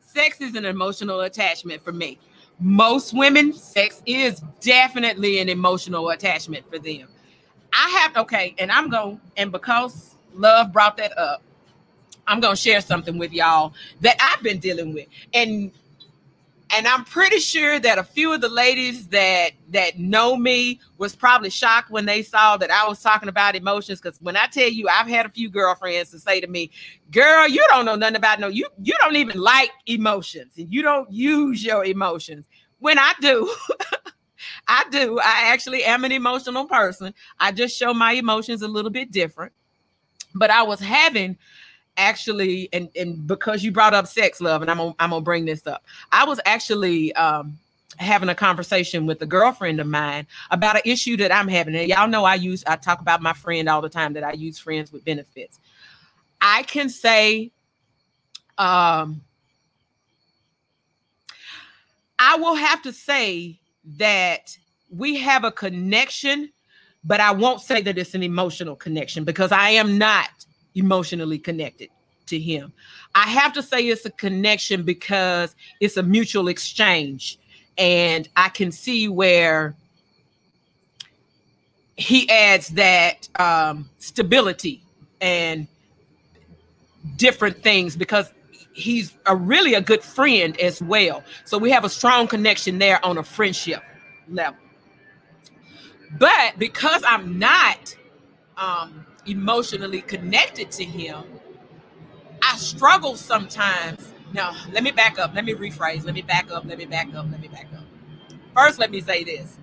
[0.01, 2.18] sex is an emotional attachment for me.
[2.59, 7.09] Most women, sex is definitely an emotional attachment for them.
[7.72, 11.42] I have, okay, and I'm going, and because love brought that up,
[12.27, 15.07] I'm to share something with y'all that I've been dealing with.
[15.35, 15.70] And
[16.70, 21.14] and I'm pretty sure that a few of the ladies that that know me was
[21.14, 24.00] probably shocked when they saw that I was talking about emotions.
[24.00, 26.70] Because when I tell you, I've had a few girlfriends to say to me,
[27.11, 30.83] "Girl, you don't know nothing about no you you don't even like emotions, and you
[30.83, 32.46] don't use your emotions."
[32.79, 33.52] When I do.
[34.68, 35.18] I do.
[35.18, 37.14] I actually am an emotional person.
[37.40, 39.52] I just show my emotions a little bit different.
[40.35, 41.38] But I was having
[41.96, 45.44] actually, and and because you brought up sex, love, and I'm gonna, I'm gonna bring
[45.44, 45.85] this up.
[46.12, 47.59] I was actually um,
[47.98, 51.74] having a conversation with a girlfriend of mine about an issue that I'm having.
[51.74, 54.32] And y'all know I use I talk about my friend all the time that I
[54.32, 55.59] use friends with benefits.
[56.40, 57.50] I can say,
[58.59, 59.22] um,
[62.18, 63.59] I will have to say
[63.98, 64.56] that
[64.90, 66.52] we have a connection,
[67.04, 70.28] but I won't say that it's an emotional connection because I am not
[70.76, 71.88] emotionally connected
[72.26, 72.72] to him.
[73.14, 77.38] I have to say it's a connection because it's a mutual exchange.
[77.78, 79.74] And I can see where
[81.96, 84.82] he adds that um, stability
[85.20, 85.66] and
[87.16, 88.32] different things because
[88.72, 91.24] he's a really a good friend as well.
[91.44, 93.82] So we have a strong connection there on a friendship
[94.28, 94.58] level.
[96.18, 97.96] But because I'm not
[98.56, 101.24] um, emotionally connected to him,
[102.42, 104.12] I struggle sometimes.
[104.32, 105.34] Now, let me back up.
[105.34, 106.04] Let me rephrase.
[106.04, 106.64] Let me back up.
[106.64, 107.26] Let me back up.
[107.30, 107.84] Let me back up.
[108.54, 109.58] First, let me say this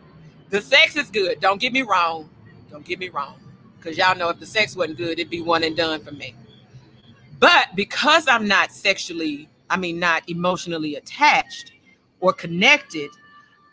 [0.49, 1.39] the sex is good.
[1.39, 2.29] Don't get me wrong.
[2.69, 3.39] Don't get me wrong.
[3.77, 6.35] Because y'all know if the sex wasn't good, it'd be one and done for me.
[7.39, 11.71] But because I'm not sexually, I mean, not emotionally attached
[12.19, 13.09] or connected,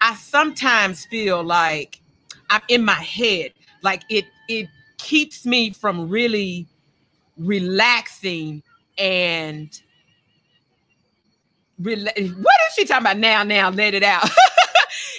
[0.00, 2.00] I sometimes feel like
[2.48, 3.53] I'm in my head.
[3.83, 4.68] Like it, it
[5.03, 6.67] keeps me from really
[7.37, 8.63] relaxing
[8.99, 9.81] and
[11.79, 13.19] what is she talking about?
[13.19, 14.29] Now now let it out.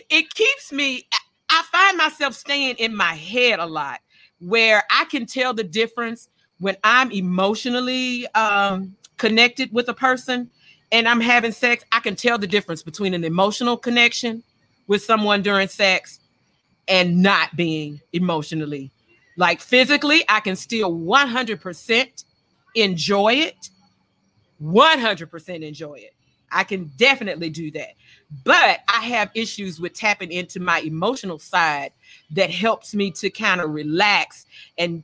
[0.09, 1.07] It keeps me
[1.51, 3.99] i find myself staying in my head a lot
[4.39, 6.27] where i can tell the difference
[6.59, 10.49] when i'm emotionally um, connected with a person
[10.91, 14.41] and i'm having sex i can tell the difference between an emotional connection
[14.87, 16.19] with someone during sex
[16.87, 18.91] and not being emotionally
[19.41, 22.23] like physically, I can still 100%
[22.75, 23.69] enjoy it.
[24.61, 26.13] 100% enjoy it.
[26.51, 27.93] I can definitely do that.
[28.43, 31.91] But I have issues with tapping into my emotional side
[32.35, 34.45] that helps me to kind of relax.
[34.77, 35.03] And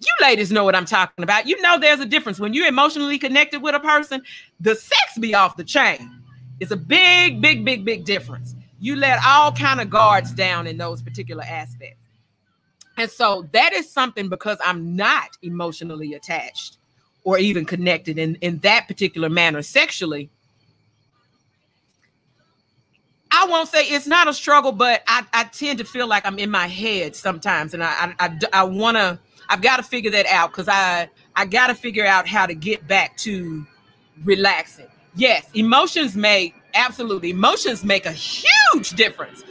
[0.00, 1.46] you ladies know what I'm talking about.
[1.46, 4.22] You know there's a difference when you're emotionally connected with a person,
[4.60, 6.22] the sex be off the chain.
[6.58, 8.54] It's a big, big, big, big difference.
[8.80, 12.03] You let all kind of guards down in those particular aspects.
[12.96, 16.78] And so that is something because I'm not emotionally attached
[17.24, 20.30] or even connected in, in that particular manner sexually.
[23.32, 26.38] I won't say it's not a struggle, but I, I tend to feel like I'm
[26.38, 27.74] in my head sometimes.
[27.74, 31.10] And I, I, I, I want to, I've got to figure that out because I,
[31.34, 33.66] I got to figure out how to get back to
[34.22, 34.86] relaxing.
[35.16, 39.42] Yes, emotions make, absolutely, emotions make a huge difference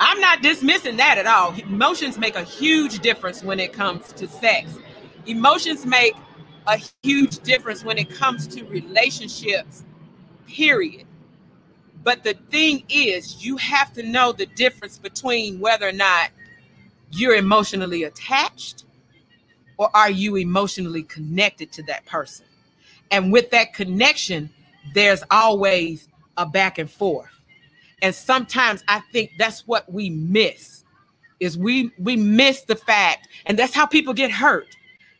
[0.00, 1.54] I'm not dismissing that at all.
[1.60, 4.78] Emotions make a huge difference when it comes to sex.
[5.26, 6.14] Emotions make
[6.66, 9.84] a huge difference when it comes to relationships,
[10.48, 11.06] period.
[12.02, 16.30] But the thing is, you have to know the difference between whether or not
[17.10, 18.84] you're emotionally attached
[19.76, 22.46] or are you emotionally connected to that person.
[23.10, 24.50] And with that connection,
[24.94, 26.08] there's always
[26.38, 27.39] a back and forth.
[28.02, 30.84] And sometimes I think that's what we miss
[31.40, 34.76] is we we miss the fact and that's how people get hurt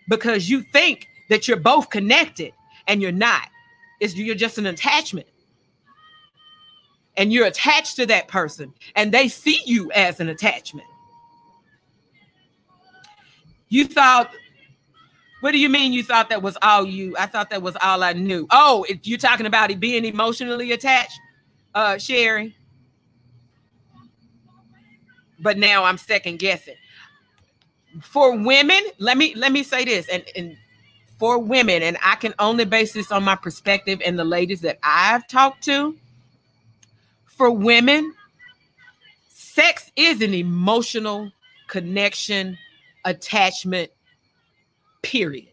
[0.09, 2.53] because you think that you're both connected
[2.87, 3.49] and you're not.
[4.01, 5.27] It's you're just an attachment.
[7.17, 10.87] And you're attached to that person and they see you as an attachment.
[13.69, 14.31] You thought
[15.41, 17.17] what do you mean you thought that was all you?
[17.19, 18.47] I thought that was all i knew.
[18.51, 21.19] Oh if you're talking about it being emotionally attached
[21.75, 22.55] uh sherry
[25.41, 26.77] but now I'm second guessing.
[28.03, 30.57] For women, let me let me say this, and, and
[31.19, 34.79] for women, and I can only base this on my perspective and the ladies that
[34.83, 35.97] I've talked to.
[37.27, 38.15] For women,
[39.29, 41.33] sex is an emotional
[41.69, 42.57] connection,
[43.05, 43.91] attachment,
[45.03, 45.49] period.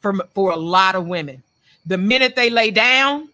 [0.00, 1.42] For, for a lot of women,
[1.86, 3.28] the minute they lay down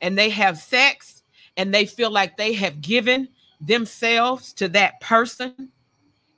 [0.00, 1.22] and they have sex
[1.56, 3.28] and they feel like they have given
[3.60, 5.70] themselves to that person,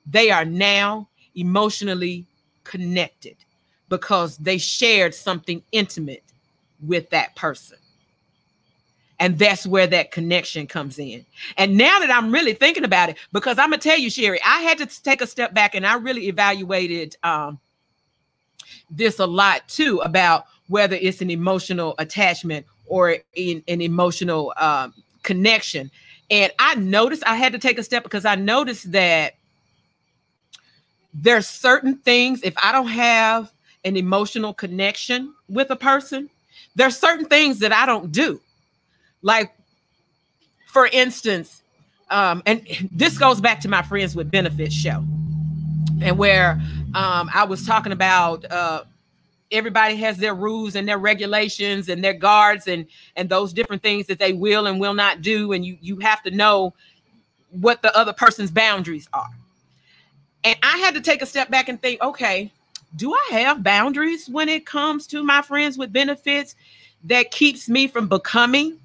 [0.05, 2.25] they are now emotionally
[2.63, 3.35] connected
[3.89, 6.23] because they shared something intimate
[6.81, 7.77] with that person.
[9.19, 11.23] And that's where that connection comes in.
[11.55, 14.61] And now that I'm really thinking about it, because I'm gonna tell you, Sherry, I
[14.61, 17.59] had to take a step back and I really evaluated um,
[18.89, 24.93] this a lot too about whether it's an emotional attachment or in, an emotional um,
[25.21, 25.91] connection.
[26.31, 29.35] And I noticed I had to take a step because I noticed that
[31.13, 33.51] there's certain things if I don't have
[33.83, 36.29] an emotional connection with a person,
[36.75, 38.39] there's certain things that I don't do.
[39.21, 39.51] Like,
[40.67, 41.61] for instance,
[42.09, 45.03] um, and this goes back to my friends with benefits show,
[46.01, 46.61] and where
[46.95, 48.83] um, I was talking about uh,
[49.51, 52.85] everybody has their rules and their regulations and their guards and
[53.15, 55.51] and those different things that they will and will not do.
[55.51, 56.73] And you you have to know
[57.49, 59.29] what the other person's boundaries are.
[60.43, 62.51] And i had to take a step back and think okay
[62.95, 66.55] do i have boundaries when it comes to my friends with benefits
[67.05, 68.79] that keeps me from becoming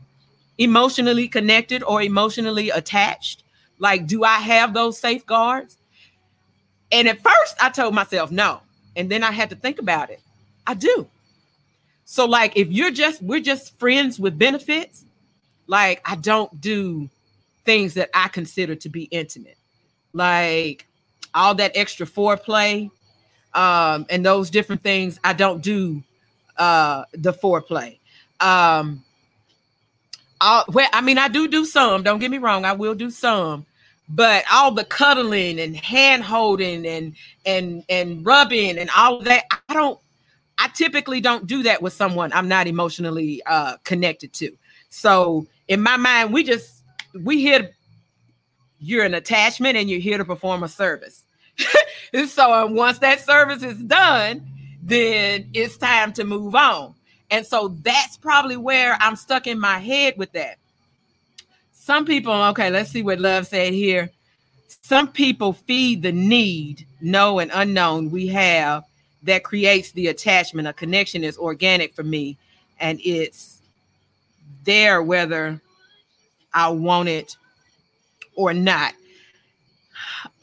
[0.59, 3.43] emotionally connected or emotionally attached?
[3.79, 5.79] Like do i have those safeguards?
[6.93, 8.61] And at first i told myself no.
[8.97, 10.21] And then i had to think about it
[10.67, 11.09] I do.
[12.05, 15.05] So like if you're just we're just friends with benefits,
[15.67, 17.11] like I don't do
[17.65, 19.59] things that I consider to be intimate.
[20.13, 20.87] Like
[21.35, 22.91] all that extra foreplay
[23.55, 26.03] um and those different things I don't do
[26.57, 27.99] uh the foreplay.
[28.41, 29.03] Um
[30.41, 32.03] all, well, I mean, I do do some.
[32.03, 33.65] Don't get me wrong, I will do some,
[34.09, 39.75] but all the cuddling and hand holding and and and rubbing and all that, I
[39.75, 39.99] don't
[40.59, 44.57] I typically don't do that with someone I'm not emotionally uh, connected to.
[44.89, 46.83] So in my mind, we just
[47.15, 47.71] we here.
[48.79, 51.25] You're an attachment, and you're here to perform a service.
[52.29, 54.47] so uh, once that service is done,
[54.83, 56.95] then it's time to move on.
[57.31, 60.59] And so that's probably where I'm stuck in my head with that.
[61.73, 64.11] Some people, okay, let's see what Love said here.
[64.83, 68.85] Some people feed the need, know and unknown we have
[69.27, 70.69] that creates the attachment.
[70.69, 72.37] A connection is organic for me,
[72.81, 73.61] and it's
[74.65, 75.61] there whether
[76.55, 77.37] I want it
[78.35, 78.95] or not.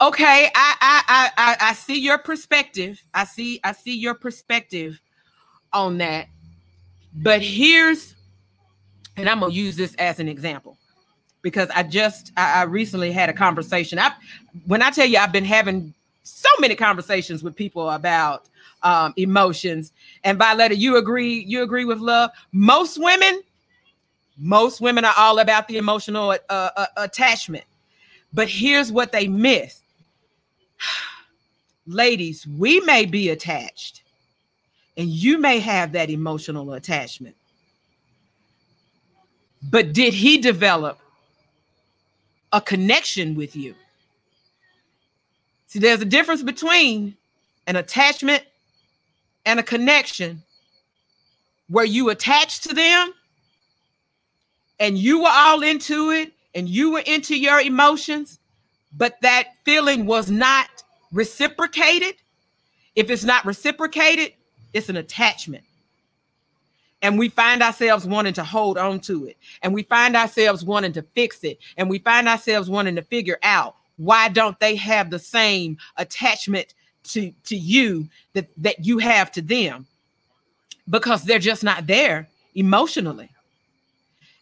[0.00, 3.02] Okay, I I I I see your perspective.
[3.12, 5.00] I see I see your perspective
[5.72, 6.28] on that.
[7.16, 8.14] But here's,
[9.16, 10.76] and I'm gonna use this as an example
[11.42, 13.98] because I just I, I recently had a conversation.
[13.98, 14.12] I
[14.66, 15.94] when I tell you I've been having
[16.24, 18.48] so many conversations with people about
[18.84, 19.92] um, emotions.
[20.22, 21.44] And Violetta, you agree?
[21.44, 22.30] You agree with love?
[22.52, 23.42] Most women,
[24.38, 27.64] most women are all about the emotional uh, uh, attachment.
[28.32, 29.80] But here's what they miss.
[31.86, 34.02] Ladies, we may be attached,
[34.96, 37.36] and you may have that emotional attachment.
[39.70, 40.98] But did he develop
[42.52, 43.74] a connection with you?
[45.66, 47.16] See, there's a difference between
[47.66, 48.44] an attachment
[49.46, 50.42] and a connection
[51.68, 53.12] where you attached to them
[54.78, 58.38] and you were all into it and you were into your emotions,
[58.96, 60.68] but that feeling was not
[61.12, 62.14] reciprocated.
[62.94, 64.32] If it's not reciprocated,
[64.72, 65.64] it's an attachment.
[67.02, 69.36] And we find ourselves wanting to hold on to it.
[69.62, 71.58] And we find ourselves wanting to fix it.
[71.76, 76.74] And we find ourselves wanting to figure out why don't they have the same attachment
[77.04, 79.86] to to you that that you have to them
[80.90, 83.30] because they're just not there emotionally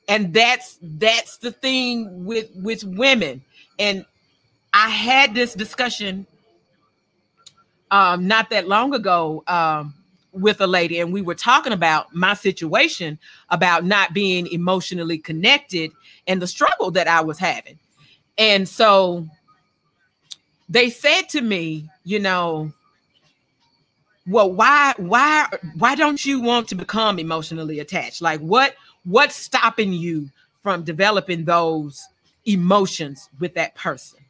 [0.08, 3.42] and that's that's the thing with with women
[3.78, 4.04] and
[4.72, 6.26] I had this discussion
[7.90, 9.94] um, not that long ago um,
[10.32, 13.18] with a lady, and we were talking about my situation
[13.50, 15.92] about not being emotionally connected
[16.26, 17.78] and the struggle that I was having.
[18.38, 19.28] And so
[20.68, 22.72] they said to me, you know,
[24.26, 25.48] well, why, why,
[25.78, 28.22] why don't you want to become emotionally attached?
[28.22, 30.30] Like, what, what's stopping you
[30.62, 32.06] from developing those
[32.46, 34.20] emotions with that person?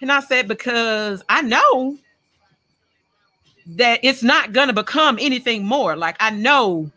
[0.00, 1.98] And I said, because I know
[3.66, 5.96] that it's not going to become anything more.
[5.96, 6.90] Like I know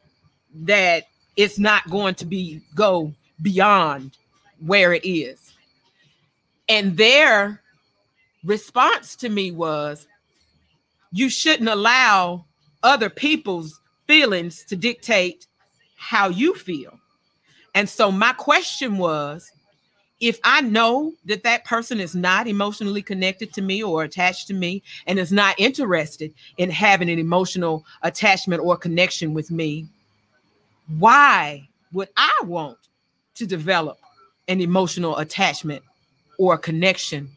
[0.53, 1.03] that
[1.37, 4.17] it's not going to be go beyond
[4.59, 5.53] where it is.
[6.67, 7.61] And their
[8.45, 10.07] response to me was
[11.11, 12.45] you shouldn't allow
[12.83, 15.47] other people's feelings to dictate
[15.97, 16.99] how you feel.
[17.73, 19.51] And so my question was
[20.21, 24.53] if I know that that person is not emotionally connected to me or attached to
[24.53, 29.87] me and is not interested in having an emotional attachment or connection with me,
[30.99, 32.77] why would I want
[33.35, 33.97] to develop
[34.47, 35.83] an emotional attachment
[36.37, 37.34] or connection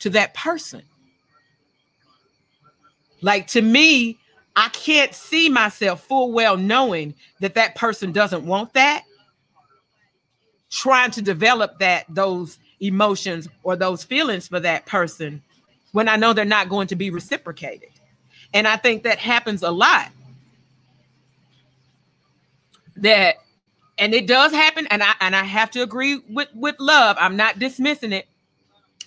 [0.00, 0.82] to that person?
[3.20, 4.18] Like to me,
[4.56, 9.04] I can't see myself full well knowing that that person doesn't want that
[10.70, 15.42] trying to develop that those emotions or those feelings for that person
[15.92, 17.88] when I know they're not going to be reciprocated.
[18.54, 20.10] And I think that happens a lot.
[22.96, 23.36] That
[23.96, 27.16] and it does happen and I and I have to agree with with love.
[27.18, 28.26] I'm not dismissing it.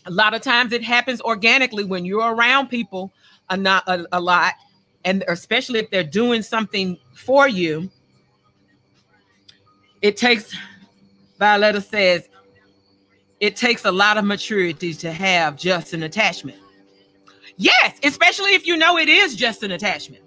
[0.05, 3.11] A lot of times it happens organically when you're around people
[3.49, 4.53] a not a, a lot
[5.03, 7.89] and especially if they're doing something for you.
[10.01, 10.55] It takes
[11.39, 12.29] Violetta says,
[13.39, 16.57] it takes a lot of maturity to have just an attachment.
[17.57, 20.23] Yes, especially if you know it is just an attachment.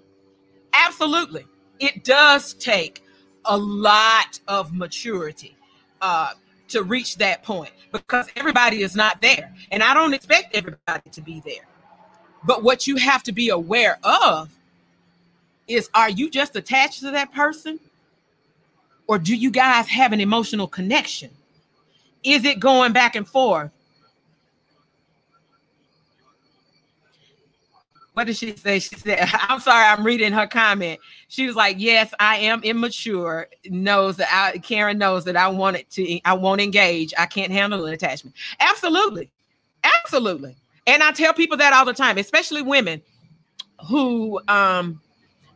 [0.73, 1.45] Absolutely.
[1.79, 3.03] It does take
[3.45, 5.55] a lot of maturity
[6.01, 6.31] uh,
[6.69, 9.53] to reach that point because everybody is not there.
[9.71, 11.65] And I don't expect everybody to be there.
[12.43, 14.49] But what you have to be aware of
[15.67, 17.79] is are you just attached to that person
[19.07, 21.29] or do you guys have an emotional connection?
[22.23, 23.71] Is it going back and forth?
[28.15, 28.79] What did she say?
[28.79, 31.01] She said, I'm sorry, I'm reading her comment.
[31.27, 33.47] She was like, Yes, I am immature.
[33.65, 37.13] Knows that I Karen knows that I want it to, I won't engage.
[37.17, 38.35] I can't handle an attachment.
[38.61, 39.29] Absolutely.
[39.83, 40.55] Absolutely.
[40.87, 43.01] And I tell people that all the time, especially women
[43.89, 45.01] who um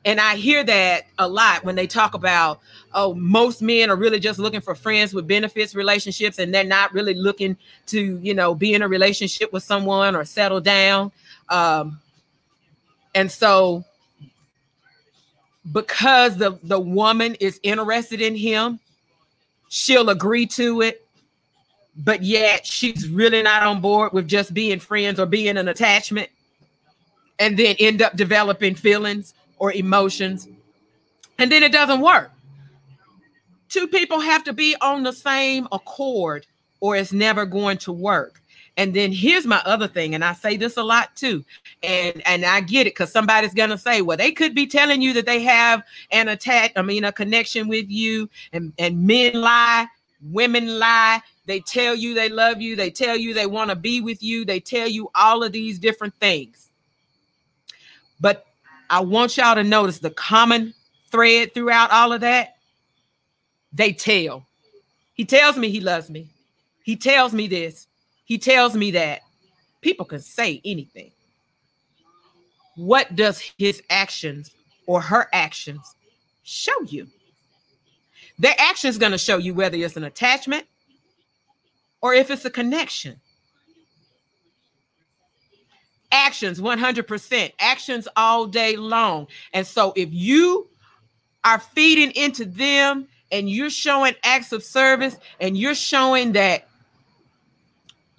[0.03, 2.59] and I hear that a lot when they talk about,
[2.93, 6.93] oh, most men are really just looking for friends with benefits relationships and they're not
[6.93, 7.55] really looking
[7.87, 11.11] to, you know, be in a relationship with someone or settle down.
[11.49, 11.99] Um,
[13.19, 13.83] and so
[15.73, 18.79] because the, the woman is interested in him,
[19.67, 21.05] she'll agree to it.
[21.97, 26.29] But yet she's really not on board with just being friends or being an attachment
[27.39, 30.47] and then end up developing feelings or emotions,
[31.37, 32.31] and then it doesn't work.
[33.67, 36.47] Two people have to be on the same accord,
[36.79, 38.41] or it's never going to work.
[38.79, 41.43] And then here's my other thing, and I say this a lot too,
[41.83, 45.11] and and I get it because somebody's gonna say, well, they could be telling you
[45.15, 49.85] that they have an attack, I mean, a connection with you, and and men lie,
[50.21, 51.21] women lie.
[51.45, 52.77] They tell you they love you.
[52.77, 54.45] They tell you they want to be with you.
[54.45, 56.69] They tell you all of these different things.
[58.21, 58.45] But
[58.89, 60.73] I want y'all to notice the common
[61.11, 62.55] thread throughout all of that.
[63.73, 64.45] They tell.
[65.15, 66.29] He tells me he loves me.
[66.81, 67.88] He tells me this.
[68.29, 69.21] He tells me that.
[69.81, 71.11] People can say anything.
[72.75, 74.51] What does his actions
[74.85, 75.95] or her actions
[76.43, 77.07] show you?
[78.37, 80.65] Their actions going to show you whether it's an attachment
[82.01, 83.19] or if it's a connection
[86.11, 90.67] actions 100% actions all day long and so if you
[91.43, 96.68] are feeding into them and you're showing acts of service and you're showing that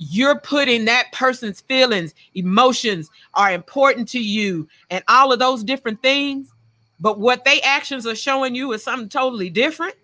[0.02, 6.00] you're putting that person's feelings emotions are important to you and all of those different
[6.02, 6.52] things
[6.98, 9.94] but what they actions are showing you is something totally different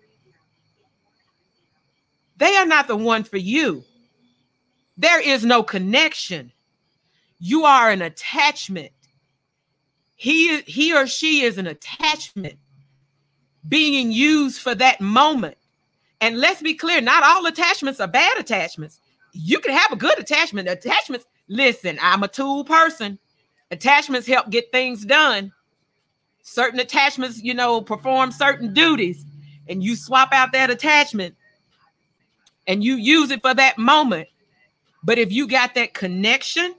[2.37, 3.83] they are not the one for you
[4.97, 6.51] there is no connection
[7.39, 8.91] you are an attachment.
[10.15, 12.57] He, he or she is an attachment
[13.67, 15.57] being used for that moment.
[16.19, 18.99] And let's be clear, not all attachments are bad attachments.
[19.33, 20.67] You can have a good attachment.
[20.67, 23.19] Attachments Listen, I'm a tool person.
[23.71, 25.51] Attachments help get things done.
[26.41, 29.25] Certain attachments, you know, perform certain duties,
[29.67, 31.35] and you swap out that attachment
[32.67, 34.27] and you use it for that moment.
[35.03, 36.73] But if you got that connection,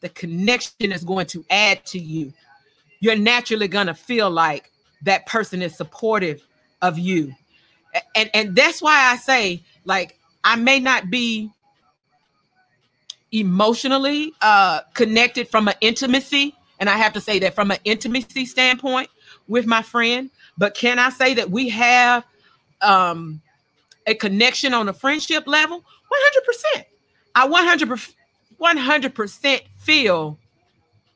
[0.00, 2.32] the connection is going to add to you.
[3.00, 4.70] You're naturally going to feel like
[5.02, 6.46] that person is supportive
[6.82, 7.34] of you.
[8.14, 11.50] And and that's why I say like I may not be
[13.32, 18.44] emotionally uh connected from an intimacy and I have to say that from an intimacy
[18.44, 19.08] standpoint
[19.48, 22.24] with my friend, but can I say that we have
[22.82, 23.40] um
[24.06, 25.78] a connection on a friendship level?
[26.76, 26.84] 100%.
[27.34, 28.00] I 100
[28.60, 30.38] 100% feel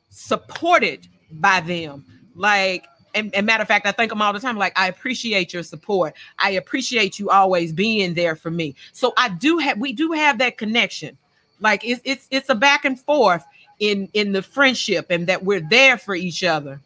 [0.09, 2.05] supported by them.
[2.35, 4.57] Like, and, and, matter of fact, I thank them all the time.
[4.57, 6.15] Like, I appreciate your support.
[6.39, 8.75] I appreciate you always being there for me.
[8.93, 11.17] So I do have, we do have that connection.
[11.59, 13.43] Like, it's it's it's a back and forth
[13.79, 16.79] in in the friendship, and that we're there for each other.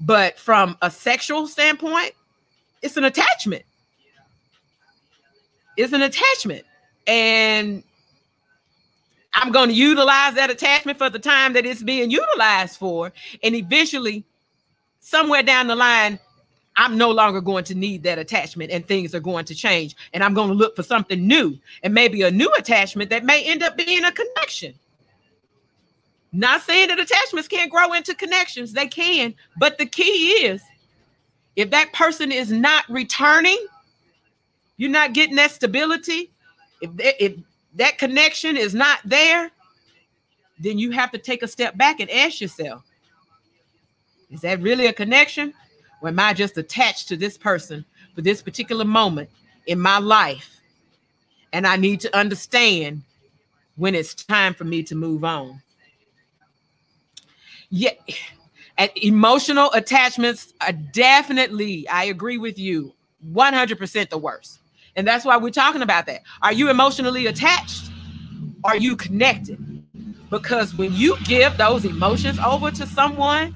[0.00, 2.12] But from a sexual standpoint,
[2.82, 3.64] it's an attachment.
[5.76, 6.64] It's an attachment,
[7.06, 7.82] and
[9.34, 13.12] I'm going to utilize that attachment for the time that it's being utilized for.
[13.42, 14.24] And eventually,
[15.08, 16.18] somewhere down the line,
[16.76, 19.96] I'm no longer going to need that attachment and things are going to change.
[20.12, 23.42] And I'm going to look for something new and maybe a new attachment that may
[23.42, 24.74] end up being a connection.
[26.30, 29.34] Not saying that attachments can't grow into connections, they can.
[29.58, 30.62] But the key is
[31.56, 33.58] if that person is not returning,
[34.76, 36.30] you're not getting that stability.
[36.82, 37.34] If, if
[37.76, 39.50] that connection is not there,
[40.58, 42.84] then you have to take a step back and ask yourself,
[44.30, 45.54] is that really a connection?
[46.00, 49.30] Or am I just attached to this person for this particular moment
[49.66, 50.60] in my life?
[51.52, 53.02] And I need to understand
[53.76, 55.62] when it's time for me to move on.
[57.70, 57.90] Yeah,
[58.96, 62.92] emotional attachments are definitely, I agree with you,
[63.32, 64.60] 100% the worst.
[64.96, 66.22] And that's why we're talking about that.
[66.42, 67.90] Are you emotionally attached?
[68.64, 69.58] Are you connected?
[70.30, 73.54] Because when you give those emotions over to someone,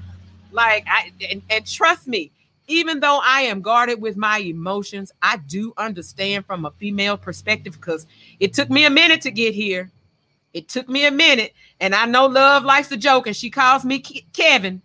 [0.53, 2.31] like I and, and trust me,
[2.67, 7.73] even though I am guarded with my emotions, I do understand from a female perspective
[7.73, 8.07] because
[8.39, 9.91] it took me a minute to get here.
[10.53, 13.83] It took me a minute, and I know love likes to joke, and she calls
[13.83, 14.81] me Kevin.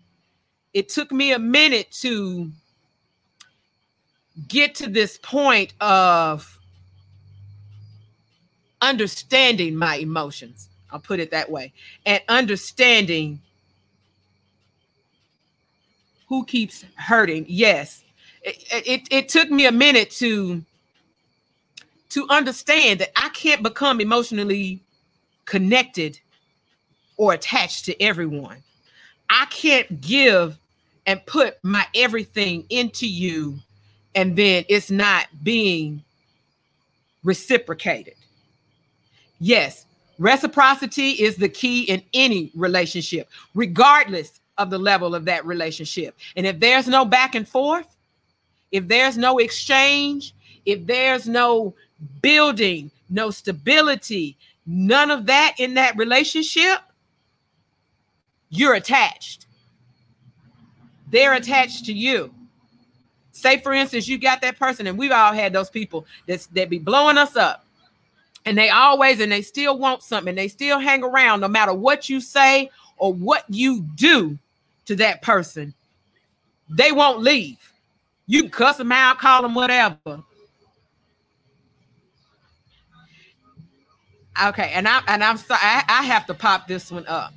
[0.72, 2.50] It took me a minute to
[4.46, 6.58] get to this point of
[8.80, 10.68] understanding my emotions.
[10.90, 11.72] I'll put it that way.
[12.06, 13.40] And understanding
[16.28, 17.46] who keeps hurting.
[17.48, 18.04] Yes.
[18.42, 20.64] It, it, it took me a minute to
[22.10, 24.80] to understand that I can't become emotionally
[25.44, 26.18] connected
[27.18, 28.62] or attached to everyone.
[29.28, 30.58] I can't give
[31.06, 33.58] and put my everything into you
[34.14, 36.02] and then it's not being
[37.24, 38.14] reciprocated.
[39.38, 39.86] Yes,
[40.18, 46.16] reciprocity is the key in any relationship, regardless of the level of that relationship.
[46.36, 47.96] And if there's no back and forth,
[48.72, 50.34] if there's no exchange,
[50.66, 51.74] if there's no
[52.20, 54.36] building, no stability,
[54.66, 56.80] none of that in that relationship,
[58.50, 59.46] you're attached.
[61.10, 62.34] They're attached to you.
[63.32, 66.68] Say, for instance, you got that person, and we've all had those people that, that
[66.68, 67.64] be blowing us up.
[68.44, 70.34] And they always and they still want something.
[70.34, 74.38] They still hang around no matter what you say or what you do
[74.88, 75.74] to that person.
[76.70, 77.58] They won't leave.
[78.26, 80.22] You cuss them out, call them whatever.
[84.42, 87.32] Okay, and I and I'm sorry, I, I have to pop this one up.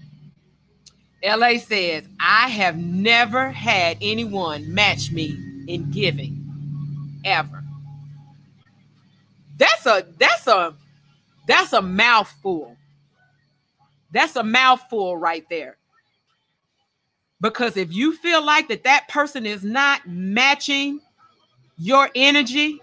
[1.24, 5.38] LA says, I have never had anyone match me
[5.68, 6.38] in giving
[7.26, 7.64] ever.
[9.58, 10.74] That's a that's a
[11.48, 12.78] that's a mouthful.
[14.12, 15.78] That's a mouthful right there.
[17.42, 21.02] Because if you feel like that that person is not matching
[21.78, 22.80] your energy,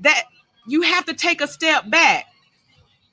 [0.00, 0.24] that
[0.68, 2.26] you have to take a step back.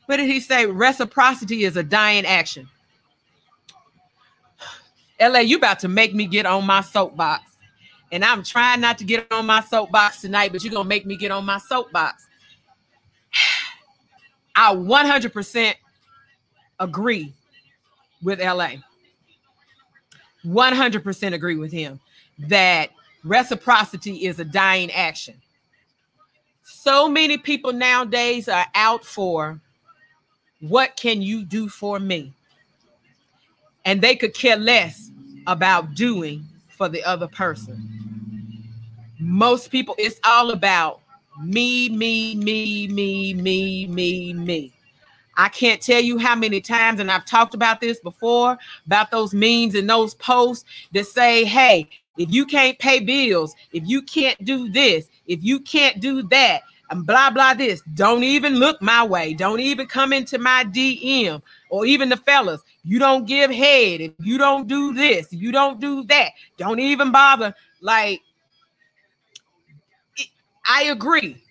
[0.06, 0.68] What did he say?
[0.68, 2.70] Reciprocity is a dying action.
[5.20, 7.44] LA, you about to make me get on my soapbox.
[8.12, 11.08] And I'm trying not to get on my soapbox tonight, but you're going to make
[11.08, 12.28] me get on my soapbox.
[14.56, 15.74] I 100%
[16.80, 17.34] agree
[18.22, 18.76] with LA.
[20.46, 22.00] 100% agree with him
[22.40, 22.92] that
[23.24, 25.36] reciprocity is a dying action.
[26.64, 29.60] So many people nowadays are out for
[30.62, 32.34] what can you do for me?
[33.86, 35.12] And they could care less
[35.48, 37.92] about doing for the other person.
[39.20, 41.02] Most people, it's all about
[41.44, 44.75] me, me, me, me, me, me, me.
[45.38, 49.34] I can't tell you how many times, and I've talked about this before about those
[49.34, 54.44] memes and those posts that say, hey, if you can't pay bills, if you can't
[54.46, 59.04] do this, if you can't do that, and blah, blah, this, don't even look my
[59.04, 59.34] way.
[59.34, 62.62] Don't even come into my DM or even the fellas.
[62.84, 64.02] You don't give head.
[64.02, 67.56] If you don't do this, you don't do that, don't even bother.
[67.82, 68.22] Like,
[70.68, 71.44] I agree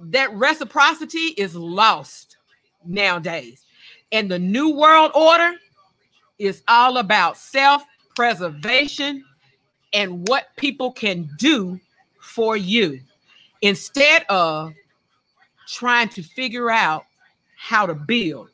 [0.00, 2.27] that reciprocity is lost
[2.84, 3.64] nowadays.
[4.12, 5.52] And the new world order
[6.38, 7.82] is all about self
[8.14, 9.24] preservation
[9.92, 11.78] and what people can do
[12.20, 13.00] for you
[13.62, 14.72] instead of
[15.66, 17.04] trying to figure out
[17.56, 18.48] how to build.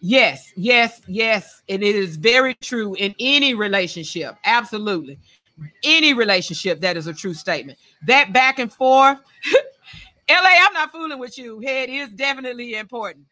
[0.00, 1.62] Yes, yes, yes.
[1.68, 4.36] And it is very true in any relationship.
[4.44, 5.18] Absolutely.
[5.82, 7.78] Any relationship, that is a true statement.
[8.06, 9.18] That back and forth.
[10.28, 11.60] LA, I'm not fooling with you.
[11.60, 13.26] Head is definitely important.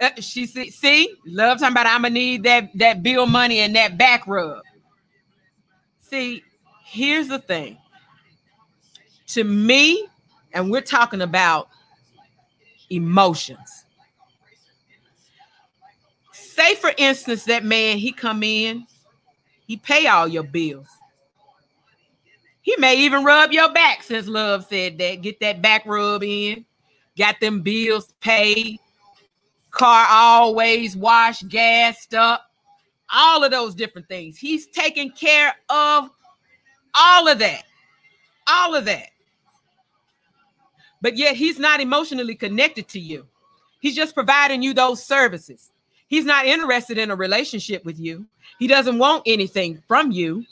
[0.00, 3.76] Uh, she see, see, love talking about I'm gonna need that that bill money and
[3.76, 4.62] that back rub.
[6.00, 6.42] See,
[6.84, 7.76] here's the thing.
[9.28, 10.08] To me,
[10.52, 11.68] and we're talking about
[12.88, 13.84] emotions.
[16.32, 18.86] Say, for instance, that man he come in,
[19.66, 20.88] he pay all your bills.
[22.62, 25.22] He may even rub your back since love said that.
[25.22, 26.64] Get that back rub in,
[27.16, 28.78] got them bills paid,
[29.70, 32.50] car always washed, gassed up,
[33.12, 34.36] all of those different things.
[34.36, 36.10] He's taking care of
[36.94, 37.64] all of that.
[38.48, 39.08] All of that.
[41.00, 43.26] But yet he's not emotionally connected to you.
[43.80, 45.70] He's just providing you those services.
[46.08, 48.26] He's not interested in a relationship with you.
[48.58, 50.44] He doesn't want anything from you.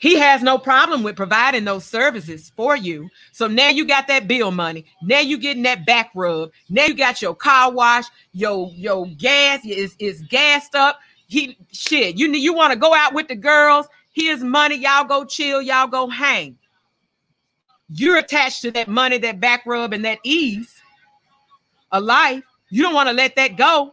[0.00, 3.10] He has no problem with providing those services for you.
[3.32, 4.86] So now you got that bill money.
[5.02, 6.52] Now you getting that back rub.
[6.70, 8.06] Now you got your car wash.
[8.32, 10.98] Your your gas is is gassed up.
[11.26, 12.16] He shit.
[12.16, 13.88] You you want to go out with the girls?
[14.12, 14.76] Here's money.
[14.76, 15.60] Y'all go chill.
[15.60, 16.56] Y'all go hang.
[17.90, 20.80] You're attached to that money, that back rub, and that ease
[21.92, 22.42] of life.
[22.70, 23.92] You don't want to let that go.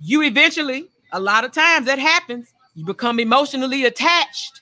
[0.00, 4.60] You eventually, a lot of times that happens, you become emotionally attached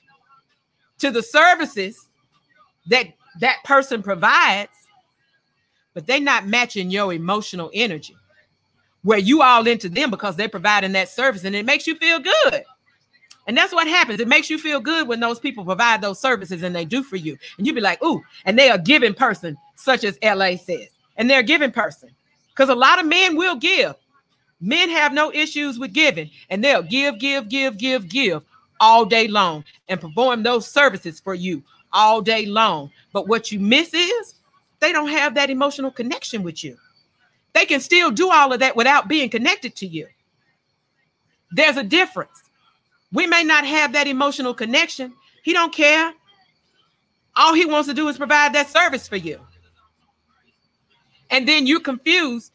[0.99, 2.07] to the services
[2.87, 3.07] that
[3.39, 4.71] that person provides,
[5.93, 8.15] but they're not matching your emotional energy.
[9.03, 12.19] Where you all into them because they're providing that service and it makes you feel
[12.19, 12.63] good.
[13.47, 14.21] And that's what happens.
[14.21, 17.17] It makes you feel good when those people provide those services and they do for
[17.17, 17.37] you.
[17.57, 20.87] And you'd be like, ooh, and they are giving person, such as LA says
[21.17, 22.09] and they're giving person
[22.49, 23.95] because a lot of men will give.
[24.63, 28.43] Men have no issues with giving, and they'll give, give, give, give, give
[28.79, 31.61] all day long and perform those services for you
[31.91, 32.89] all day long.
[33.11, 34.35] But what you miss is
[34.79, 36.77] they don't have that emotional connection with you.
[37.51, 40.07] They can still do all of that without being connected to you.
[41.51, 42.43] There's a difference.
[43.11, 45.13] We may not have that emotional connection.
[45.43, 46.13] He don't care.
[47.35, 49.39] All he wants to do is provide that service for you
[51.33, 52.52] and then you're confused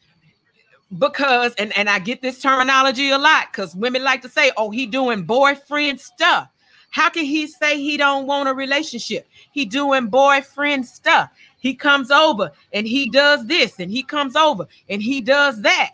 [0.97, 4.71] because and and I get this terminology a lot because women like to say, "Oh,
[4.71, 6.49] he doing boyfriend stuff."
[6.91, 9.27] How can he say he don't want a relationship?
[9.51, 11.29] He doing boyfriend stuff.
[11.59, 15.91] He comes over and he does this and he comes over and he does that.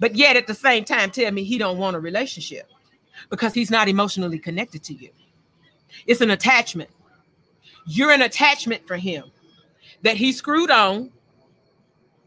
[0.00, 2.68] But yet at the same time tell me he don't want a relationship
[3.30, 5.10] because he's not emotionally connected to you.
[6.06, 6.90] It's an attachment.
[7.86, 9.30] You're an attachment for him
[10.02, 11.10] that he screwed on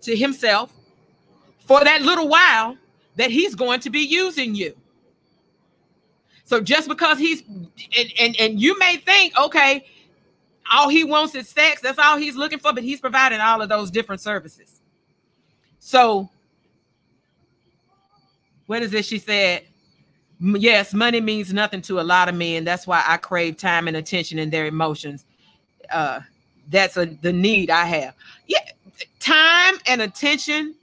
[0.02, 0.72] to himself
[1.68, 2.78] for that little while
[3.18, 4.76] that he's going to be using you.
[6.46, 9.86] So just because he's and, and and you may think, okay,
[10.72, 13.68] all he wants is sex, that's all he's looking for, but he's providing all of
[13.68, 14.80] those different services.
[15.80, 16.30] So
[18.68, 19.04] what is it?
[19.04, 19.64] She said,
[20.40, 22.64] Yes, money means nothing to a lot of men.
[22.64, 25.26] That's why I crave time and attention and their emotions.
[25.92, 26.22] Uh,
[26.70, 28.14] that's a the need I have.
[28.46, 28.60] Yeah,
[29.20, 30.76] time and attention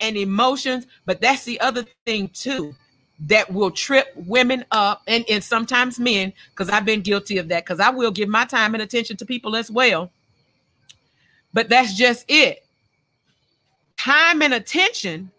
[0.00, 2.74] and emotions, but that's the other thing too
[3.20, 7.64] that will trip women up and, and sometimes men, because I've been guilty of that,
[7.64, 10.10] because I will give my time and attention to people as well.
[11.52, 12.64] But that's just it.
[13.96, 15.32] Time and attention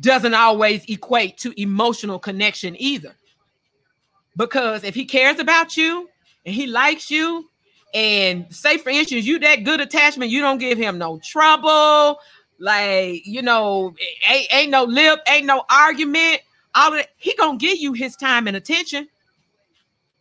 [0.00, 3.14] doesn't always equate to emotional connection either.
[4.36, 6.08] Because if he cares about you
[6.44, 7.48] and he likes you
[7.94, 12.18] and say for instance you that good attachment you don't give him no trouble
[12.58, 13.94] like you know
[14.28, 16.40] ain't, ain't no lip ain't no argument.
[16.74, 19.08] All of that he gonna give you his time and attention.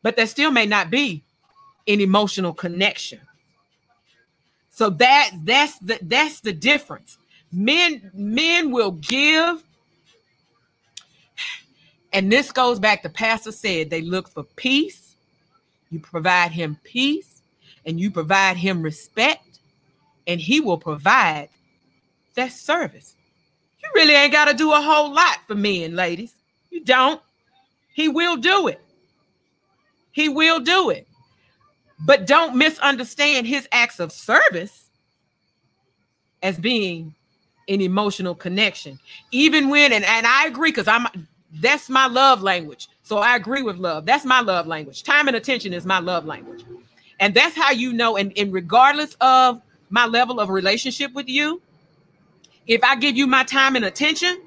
[0.01, 1.23] But there still may not be
[1.87, 3.19] an emotional connection.
[4.69, 7.17] So that that's the that's the difference.
[7.51, 9.63] Men men will give.
[12.11, 15.15] And this goes back to pastor said they look for peace.
[15.89, 17.41] You provide him peace
[17.85, 19.59] and you provide him respect,
[20.27, 21.49] and he will provide
[22.35, 23.15] that service.
[23.81, 26.33] You really ain't got to do a whole lot for men, ladies.
[26.69, 27.21] You don't.
[27.93, 28.81] He will do it.
[30.11, 31.07] He will do it.
[32.05, 34.89] But don't misunderstand his acts of service
[36.41, 37.13] as being
[37.67, 38.99] an emotional connection.
[39.31, 41.07] Even when, and, and I agree, because I'm
[41.61, 42.87] that's my love language.
[43.03, 44.05] So I agree with love.
[44.05, 45.03] That's my love language.
[45.03, 46.65] Time and attention is my love language.
[47.19, 51.61] And that's how you know, and, and regardless of my level of relationship with you,
[52.67, 54.41] if I give you my time and attention,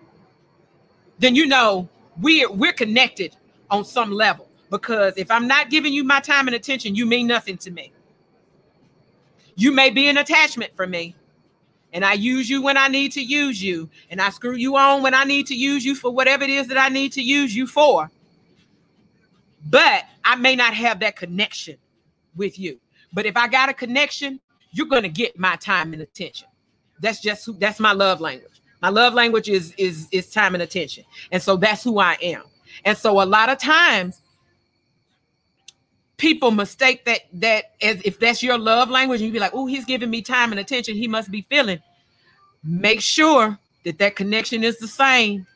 [1.18, 1.88] then you know
[2.20, 3.36] we're we're connected
[3.70, 4.48] on some level.
[4.70, 7.92] Because if I'm not giving you my time and attention, you mean nothing to me.
[9.54, 11.14] You may be an attachment for me.
[11.92, 13.88] And I use you when I need to use you.
[14.10, 16.66] And I screw you on when I need to use you for whatever it is
[16.66, 18.10] that I need to use you for.
[19.64, 21.76] But I may not have that connection
[22.34, 22.80] with you.
[23.12, 24.40] But if I got a connection,
[24.72, 26.48] you're going to get my time and attention.
[27.00, 28.60] That's just who that's my love language.
[28.82, 31.04] My love language is is is time and attention.
[31.32, 32.42] And so that's who I am.
[32.84, 34.20] And so a lot of times
[36.16, 39.66] people mistake that that as if that's your love language and you be like, "Oh,
[39.66, 40.96] he's giving me time and attention.
[40.96, 41.80] He must be feeling."
[42.64, 45.46] Make sure that that connection is the same.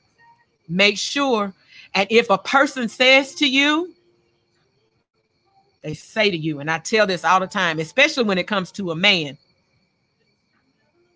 [0.69, 1.53] Make sure
[1.95, 3.95] and if a person says to you,
[5.83, 8.71] they say to you, and I tell this all the time, especially when it comes
[8.73, 9.39] to a man.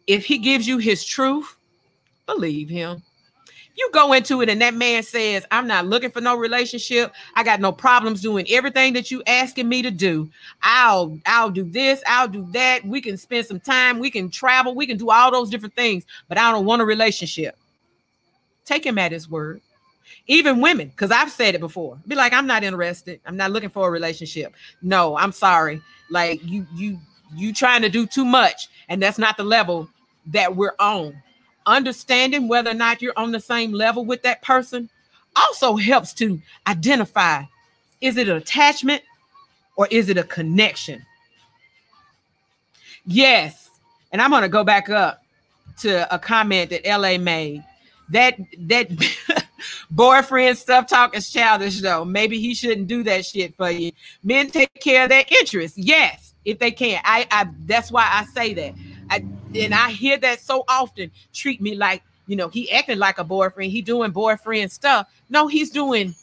[0.06, 1.56] If he gives you his truth,
[2.26, 3.02] believe him.
[3.76, 7.12] You go into it and that man says, I'm not looking for no relationship.
[7.34, 10.30] I got no problems doing everything that you asking me to do.
[10.62, 12.84] I'll I'll do this, I'll do that.
[12.84, 16.04] We can spend some time, we can travel, we can do all those different things,
[16.28, 17.56] but I don't want a relationship.
[18.64, 19.60] Take him at his word
[20.26, 23.68] even women because i've said it before be like i'm not interested i'm not looking
[23.68, 25.80] for a relationship no i'm sorry
[26.10, 26.98] like you you
[27.34, 29.88] you trying to do too much and that's not the level
[30.26, 31.14] that we're on
[31.66, 34.88] understanding whether or not you're on the same level with that person
[35.36, 37.42] also helps to identify
[38.00, 39.02] is it an attachment
[39.76, 41.04] or is it a connection
[43.06, 43.70] yes
[44.12, 45.24] and i'm going to go back up
[45.78, 47.64] to a comment that la made
[48.10, 48.90] that that
[49.90, 52.04] Boyfriend stuff talk is childish though.
[52.04, 53.92] Maybe he shouldn't do that shit for you.
[54.22, 55.78] Men take care of their interests.
[55.78, 57.00] Yes, if they can.
[57.04, 58.74] I, I that's why I say that.
[59.10, 61.10] I, and I hear that so often.
[61.32, 63.70] Treat me like, you know, he acting like a boyfriend.
[63.70, 65.08] He doing boyfriend stuff.
[65.28, 66.14] No, he's doing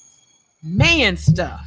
[0.63, 1.65] man stuff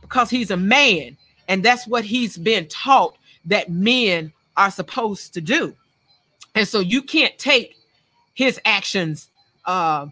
[0.00, 1.16] because he's a man.
[1.48, 3.16] And that's what he's been taught
[3.46, 5.74] that men are supposed to do.
[6.54, 7.76] And so you can't take
[8.34, 9.30] his actions
[9.64, 10.06] uh,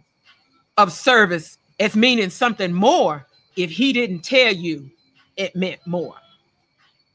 [0.76, 4.90] of service as meaning something more if he didn't tell you
[5.36, 6.14] it meant more.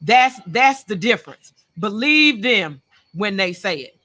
[0.01, 1.53] That's that's the difference.
[1.79, 2.80] Believe them
[3.13, 3.97] when they say it.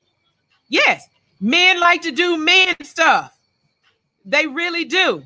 [0.68, 1.08] Yes,
[1.40, 3.38] men like to do men stuff.
[4.24, 5.22] They really do.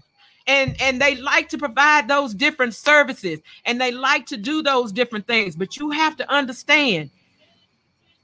[0.46, 4.92] And and they like to provide those different services and they like to do those
[4.92, 7.10] different things, but you have to understand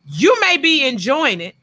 [0.09, 1.55] you may be enjoying it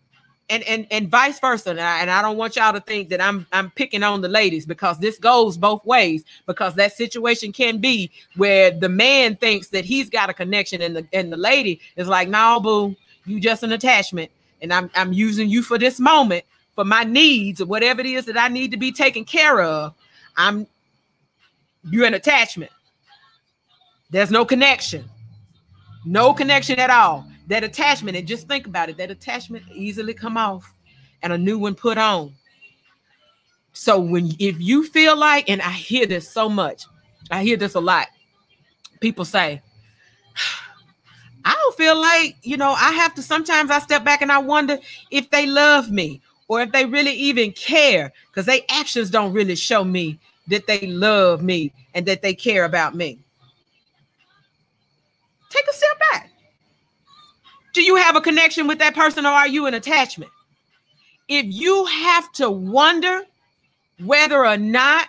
[0.49, 1.71] and and and vice versa.
[1.71, 4.27] And I, and I don't want y'all to think that I'm I'm picking on the
[4.27, 6.23] ladies because this goes both ways.
[6.45, 10.95] Because that situation can be where the man thinks that he's got a connection, and
[10.95, 12.95] the and the lady is like, "No, boo,
[13.25, 16.45] you just an attachment, and I'm I'm using you for this moment
[16.75, 19.93] for my needs or whatever it is that I need to be taken care of.
[20.37, 20.67] I'm
[21.89, 22.71] you're an attachment.
[24.09, 25.09] There's no connection,
[26.05, 30.37] no connection at all that attachment and just think about it that attachment easily come
[30.37, 30.73] off
[31.21, 32.33] and a new one put on
[33.73, 36.85] so when if you feel like and i hear this so much
[37.31, 38.07] i hear this a lot
[39.01, 39.61] people say
[41.45, 44.37] i don't feel like you know i have to sometimes i step back and i
[44.37, 44.77] wonder
[45.11, 49.55] if they love me or if they really even care because their actions don't really
[49.55, 53.17] show me that they love me and that they care about me
[55.49, 56.33] take a step back
[57.73, 60.31] do you have a connection with that person or are you an attachment?
[61.27, 63.23] If you have to wonder
[63.99, 65.07] whether or not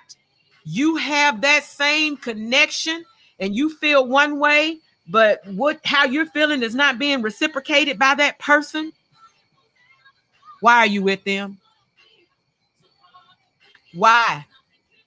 [0.64, 3.04] you have that same connection
[3.38, 4.78] and you feel one way
[5.08, 8.92] but what how you're feeling is not being reciprocated by that person,
[10.60, 11.58] why are you with them?
[13.92, 14.46] Why?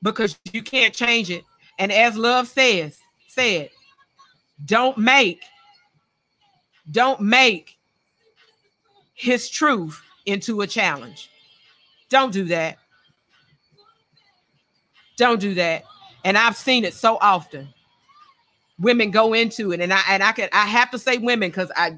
[0.01, 1.43] Because you can't change it.
[1.79, 3.69] And as love says, said,
[4.65, 5.43] don't make,
[6.91, 7.77] don't make
[9.13, 11.29] his truth into a challenge.
[12.09, 12.77] Don't do that.
[15.17, 15.83] Don't do that.
[16.23, 17.73] And I've seen it so often.
[18.79, 21.71] Women go into it, and I and I can I have to say women because
[21.75, 21.97] I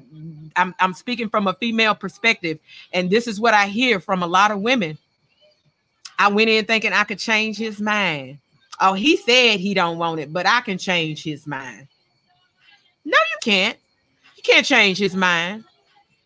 [0.56, 2.58] I'm I'm speaking from a female perspective,
[2.92, 4.96] and this is what I hear from a lot of women.
[6.18, 8.38] I went in thinking I could change his mind.
[8.80, 11.86] Oh, he said he don't want it, but I can change his mind.
[13.04, 13.78] No, you can't.
[14.36, 15.64] You can't change his mind.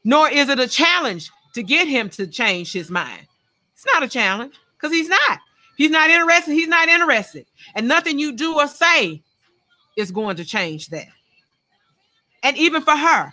[0.05, 3.26] Nor is it a challenge to get him to change his mind.
[3.74, 5.38] It's not a challenge because he's not.
[5.76, 6.52] He's not interested.
[6.52, 7.46] He's not interested.
[7.74, 9.22] And nothing you do or say
[9.97, 11.07] is going to change that.
[12.42, 13.32] And even for her,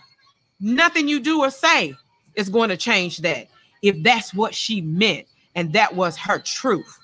[0.60, 1.94] nothing you do or say
[2.34, 3.48] is going to change that
[3.82, 6.98] if that's what she meant and that was her truth.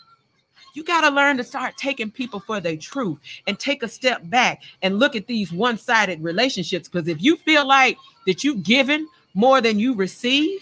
[0.74, 4.20] You got to learn to start taking people for their truth and take a step
[4.30, 9.06] back and look at these one-sided relationships because if you feel like that you've given
[9.34, 10.60] more than you receive,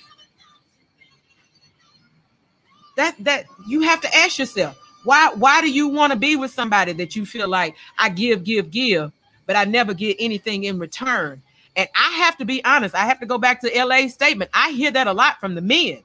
[2.96, 6.50] that that you have to ask yourself why why do you want to be with
[6.50, 9.12] somebody that you feel like I give give give
[9.46, 11.40] but I never get anything in return?
[11.76, 14.50] And I have to be honest I have to go back to LA statement.
[14.52, 16.02] I hear that a lot from the men.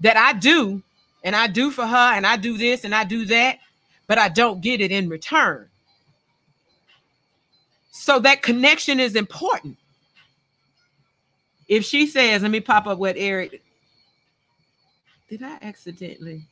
[0.00, 0.82] That I do
[1.24, 3.58] and I do for her and I do this and I do that
[4.06, 5.70] but I don't get it in return.
[7.92, 9.78] So that connection is important.
[11.66, 13.62] If she says let me pop up what Eric
[15.30, 16.46] did I accidentally?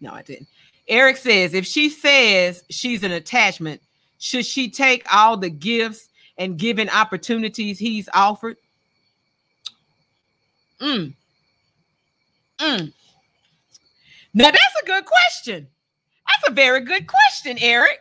[0.00, 0.48] No, I didn't.
[0.88, 3.80] Eric says if she says she's an attachment,
[4.18, 8.56] should she take all the gifts and given opportunities he's offered?
[10.80, 11.14] Mm.
[12.58, 12.92] Mm.
[14.34, 15.66] Now that's a good question.
[16.26, 18.00] That's a very good question, Eric.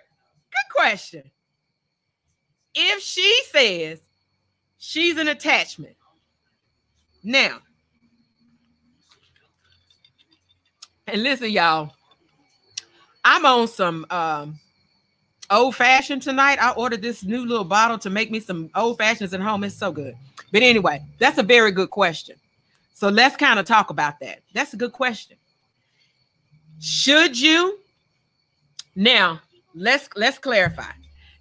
[0.52, 1.24] Good question.
[2.74, 4.02] If she says
[4.78, 5.96] she's an attachment,
[7.24, 7.60] now
[11.08, 11.94] And listen, y'all,
[13.24, 14.60] I'm on some um,
[15.50, 16.58] old fashioned tonight.
[16.60, 19.64] I ordered this new little bottle to make me some old fashions at home.
[19.64, 20.16] It's so good.
[20.52, 22.36] But anyway, that's a very good question.
[22.94, 24.40] So let's kind of talk about that.
[24.54, 25.38] That's a good question.
[26.80, 27.80] Should you
[28.96, 29.42] now
[29.76, 30.92] let's let's clarify.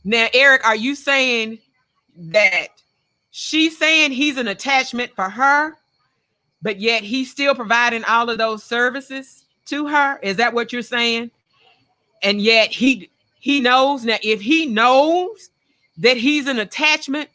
[0.05, 1.59] Now, Eric, are you saying
[2.17, 2.69] that
[3.31, 5.77] she's saying he's an attachment for her,
[6.61, 9.44] but yet he's still providing all of those services?
[9.67, 10.19] To her?
[10.23, 11.31] Is that what you're saying?
[12.23, 13.11] And yet he
[13.41, 15.51] he knows now if he knows
[15.99, 17.29] that he's an attachment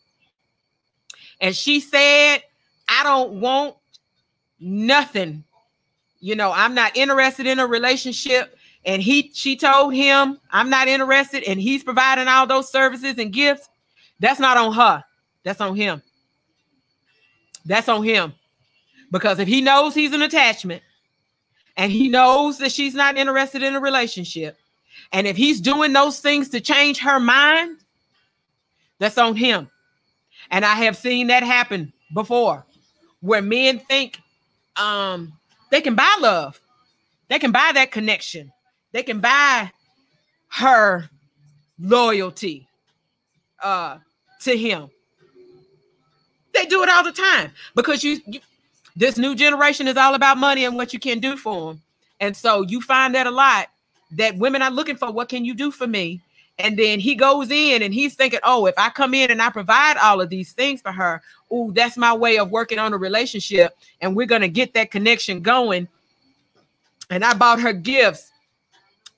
[1.40, 2.40] and she said,
[2.88, 3.76] I don't want
[4.60, 5.44] nothing.
[6.20, 8.58] You know, I'm not interested in a relationship.
[8.86, 13.32] And he she told him, I'm not interested, and he's providing all those services and
[13.32, 13.70] gifts.
[14.20, 15.04] That's not on her.
[15.44, 16.02] That's on him.
[17.66, 18.34] That's on him.
[19.12, 20.82] Because if he knows he's an attachment
[21.80, 24.58] and he knows that she's not interested in a relationship,
[25.14, 27.78] and if he's doing those things to change her mind,
[29.00, 29.70] that's on him.
[30.52, 32.66] And I have seen that happen before
[33.22, 34.20] where men think
[34.76, 35.32] um,
[35.72, 36.60] they can buy love,
[37.30, 38.52] they can buy that connection,
[38.92, 39.72] they can buy
[40.50, 41.10] her
[41.80, 42.68] loyalty
[43.64, 44.00] uh,
[44.42, 44.90] to him.
[46.54, 48.42] They do it all the time because you, you
[49.00, 51.82] this new generation is all about money and what you can do for them.
[52.20, 53.68] And so you find that a lot
[54.12, 56.20] that women are looking for what can you do for me?
[56.58, 59.52] And then he goes in and he's thinking, oh, if I come in and I
[59.52, 62.98] provide all of these things for her, oh, that's my way of working on a
[62.98, 63.74] relationship.
[64.02, 65.88] And we're going to get that connection going.
[67.10, 68.34] And I bought her gifts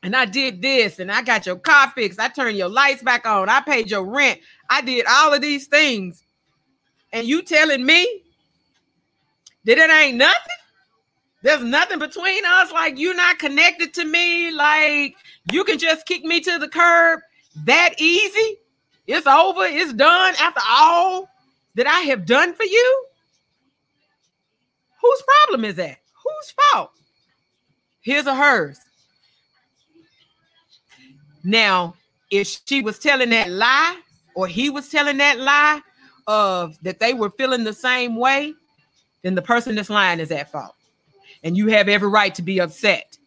[0.04, 2.20] and I did this and I got your car fixed.
[2.20, 3.50] I turned your lights back on.
[3.50, 4.42] I paid your rent.
[4.70, 6.22] I did all of these things.
[7.12, 8.22] And you telling me
[9.66, 10.56] that it ain't nothing?
[11.44, 12.72] There's nothing between us.
[12.72, 14.52] Like you're not connected to me.
[14.52, 15.16] Like
[15.52, 17.22] you can just kick me to the curb
[17.66, 18.58] that easy.
[19.08, 19.66] It's over.
[19.66, 21.28] It's done after all
[21.76, 23.06] that I have done for you.
[25.02, 25.98] Whose problem is that?
[26.24, 26.92] Whose fault?
[28.02, 28.80] His or hers?
[31.44, 31.96] Now,
[32.30, 34.00] if she was telling that lie
[34.36, 35.82] or he was telling that lie
[36.28, 38.54] of that they were feeling the same way,
[39.22, 40.76] then the person that's lying is at fault.
[41.44, 43.18] And you have every right to be upset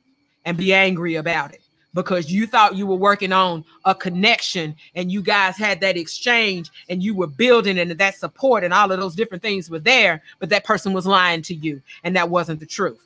[0.44, 1.62] and be angry about it
[1.94, 6.70] because you thought you were working on a connection and you guys had that exchange
[6.88, 10.22] and you were building and that support and all of those different things were there,
[10.40, 13.00] but that person was lying to you and that wasn't the truth.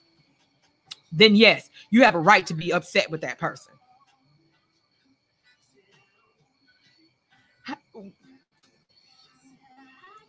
[1.12, 3.72] Then, yes, you have a right to be upset with that person.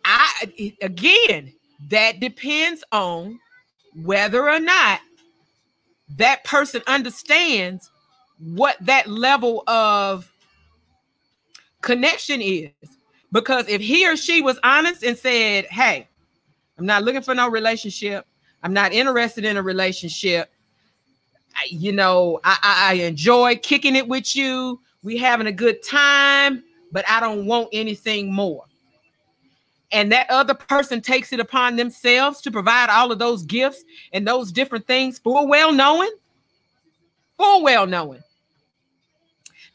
[0.04, 1.52] I again,
[1.88, 3.38] that depends on
[3.94, 5.00] whether or not
[6.16, 7.90] that person understands
[8.38, 10.30] what that level of
[11.80, 12.70] connection is.
[13.32, 16.08] Because if he or she was honest and said, Hey,
[16.78, 18.26] I'm not looking for no relationship,
[18.62, 20.50] I'm not interested in a relationship.
[21.68, 24.80] You know, I, I, enjoy kicking it with you.
[25.02, 26.62] We having a good time,
[26.92, 28.64] but I don't want anything more.
[29.92, 34.26] And that other person takes it upon themselves to provide all of those gifts and
[34.26, 36.10] those different things full well knowing,
[37.36, 38.22] full well knowing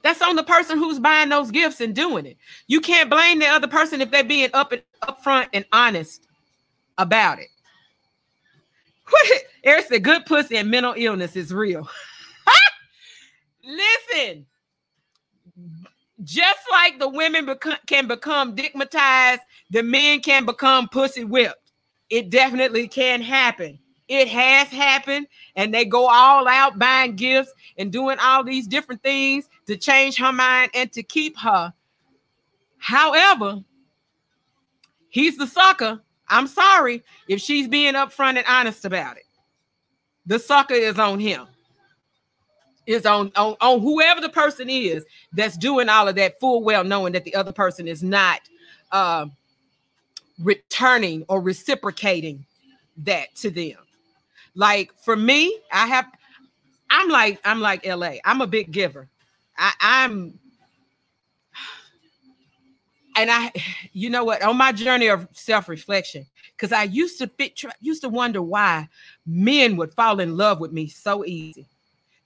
[0.05, 2.37] that's on the person who's buying those gifts and doing it.
[2.67, 6.27] You can't blame the other person if they're being up and upfront and honest
[6.99, 7.47] about it.
[9.63, 11.89] Eric said, "Good pussy and mental illness is real."
[13.63, 14.45] Listen,
[16.23, 19.39] just like the women beco- can become dickmatized,
[19.69, 21.71] the men can become pussy whipped.
[22.09, 23.79] It definitely can happen.
[24.07, 29.01] It has happened, and they go all out buying gifts and doing all these different
[29.01, 31.73] things to change her mind and to keep her.
[32.77, 33.63] However,
[35.09, 36.01] he's the sucker.
[36.27, 39.23] I'm sorry if she's being upfront and honest about it.
[40.27, 41.47] The sucker is on him.
[42.85, 45.03] Is on, on, on whoever the person is
[45.33, 48.41] that's doing all of that, full well knowing that the other person is not
[48.91, 49.25] uh,
[50.39, 52.45] returning or reciprocating
[52.97, 53.77] that to them.
[54.55, 56.05] Like for me, I have
[56.89, 58.15] I'm like I'm like LA.
[58.23, 59.07] I'm a big giver.
[59.57, 60.39] I, I'm
[63.15, 63.51] and I,
[63.93, 68.09] you know what, on my journey of self-reflection, because I used to fit, used to
[68.09, 68.89] wonder why
[69.25, 71.65] men would fall in love with me so easy.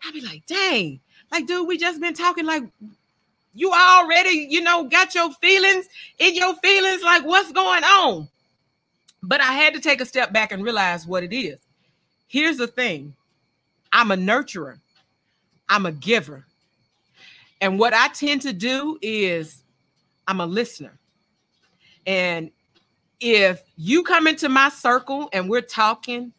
[0.04, 1.00] I'd be like, dang,
[1.32, 2.64] like, dude, we just been talking like
[3.60, 5.86] you already, you know, got your feelings
[6.18, 8.30] in your feelings, like what's going on?
[9.22, 11.60] But I had to take a step back and realize what it is.
[12.28, 13.14] Here's the thing
[13.92, 14.80] I'm a nurturer,
[15.68, 16.46] I'm a giver.
[17.60, 19.62] And what I tend to do is
[20.26, 20.98] I'm a listener.
[22.08, 22.52] And
[23.20, 26.32] if you come into my circle and we're talking,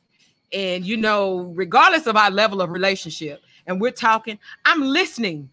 [0.55, 5.51] and you know, regardless of our level of relationship, and we're talking, I'm listening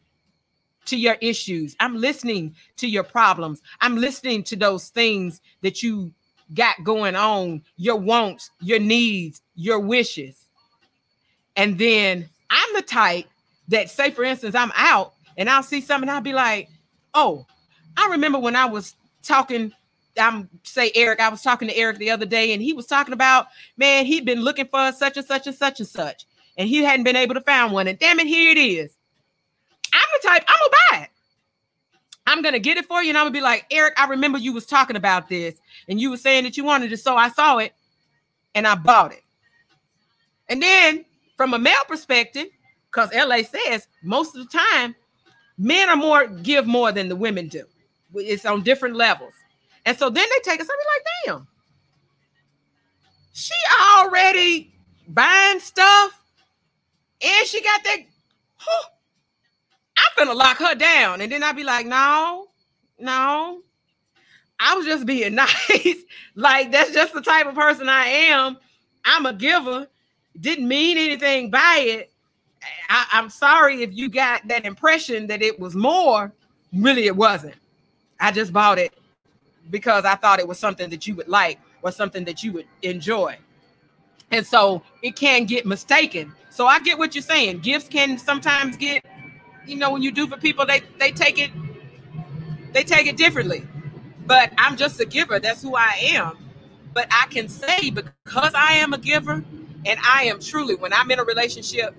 [0.88, 1.76] to your issues.
[1.80, 3.62] I'm listening to your problems.
[3.82, 6.12] I'm listening to those things that you
[6.54, 10.46] got going on, your wants, your needs, your wishes.
[11.56, 13.26] And then I'm the type
[13.68, 16.70] that, say, for instance, I'm out and I'll see something, I'll be like,
[17.14, 17.46] oh,
[17.96, 19.72] I remember when I was talking.
[20.20, 23.14] I'm say Eric, I was talking to Eric the other day, and he was talking
[23.14, 26.26] about man, he'd been looking for such and such and such and such,
[26.58, 27.88] and he hadn't been able to find one.
[27.88, 28.97] And damn it, here it is.
[29.98, 31.10] I'm the type, I'm gonna buy it.
[32.28, 34.54] I'm gonna get it for you, and I'm gonna be like, Eric, I remember you
[34.54, 37.58] was talking about this, and you were saying that you wanted it, so I saw
[37.58, 37.74] it
[38.56, 39.24] and I bought it.
[40.50, 42.48] And then from a male perspective,
[42.90, 44.96] because LA says most of the time
[45.58, 47.64] men are more give more than the women do.
[48.16, 49.34] It's on different levels.
[49.86, 51.48] And so then they take us, I be like, damn,
[53.34, 53.54] she
[53.96, 54.74] already
[55.08, 56.20] buying stuff
[57.24, 58.00] and she got that.
[58.56, 58.90] Huh,
[59.98, 61.22] I'm gonna lock her down.
[61.22, 62.48] And then I'd be like, no,
[63.00, 63.62] no.
[64.60, 66.04] I was just being nice.
[66.36, 68.58] like, that's just the type of person I am.
[69.06, 69.88] I'm a giver.
[70.40, 72.12] Didn't mean anything by it.
[72.90, 76.32] I, I'm sorry if you got that impression that it was more.
[76.74, 77.56] Really, it wasn't.
[78.20, 78.94] I just bought it
[79.70, 82.68] because I thought it was something that you would like or something that you would
[82.82, 83.38] enjoy.
[84.32, 86.34] And so it can get mistaken.
[86.50, 87.60] So I get what you're saying.
[87.60, 89.06] Gifts can sometimes get,
[89.68, 91.52] you know, when you do for people, they they take it,
[92.74, 93.68] they take it differently.
[94.26, 95.40] But I'm just a giver.
[95.40, 96.38] That's who I am.
[96.94, 99.44] But I can say because I am a giver
[99.86, 101.96] and I am truly, when I'm in a relationship,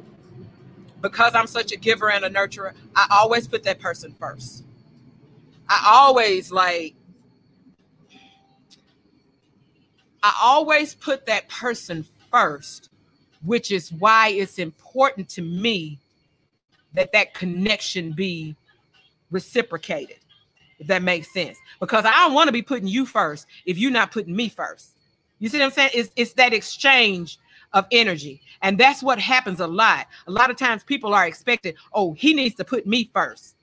[1.01, 4.65] because I'm such a giver and a nurturer, I always put that person first.
[5.69, 6.95] I always like,
[10.23, 12.91] I always put that person first,
[13.45, 16.01] which is why it's important to me
[16.99, 18.57] that that connection be
[19.31, 20.17] reciprocated,
[20.81, 21.57] if that makes sense.
[21.79, 24.97] Because I don't want to be putting you first if you're not putting me first.
[25.39, 25.91] You see what I'm saying?
[25.95, 27.39] It's, it's that exchange
[27.73, 28.41] of energy.
[28.63, 30.09] And that's what happens a lot.
[30.27, 33.55] A lot of times people are expected, oh, he needs to put me first.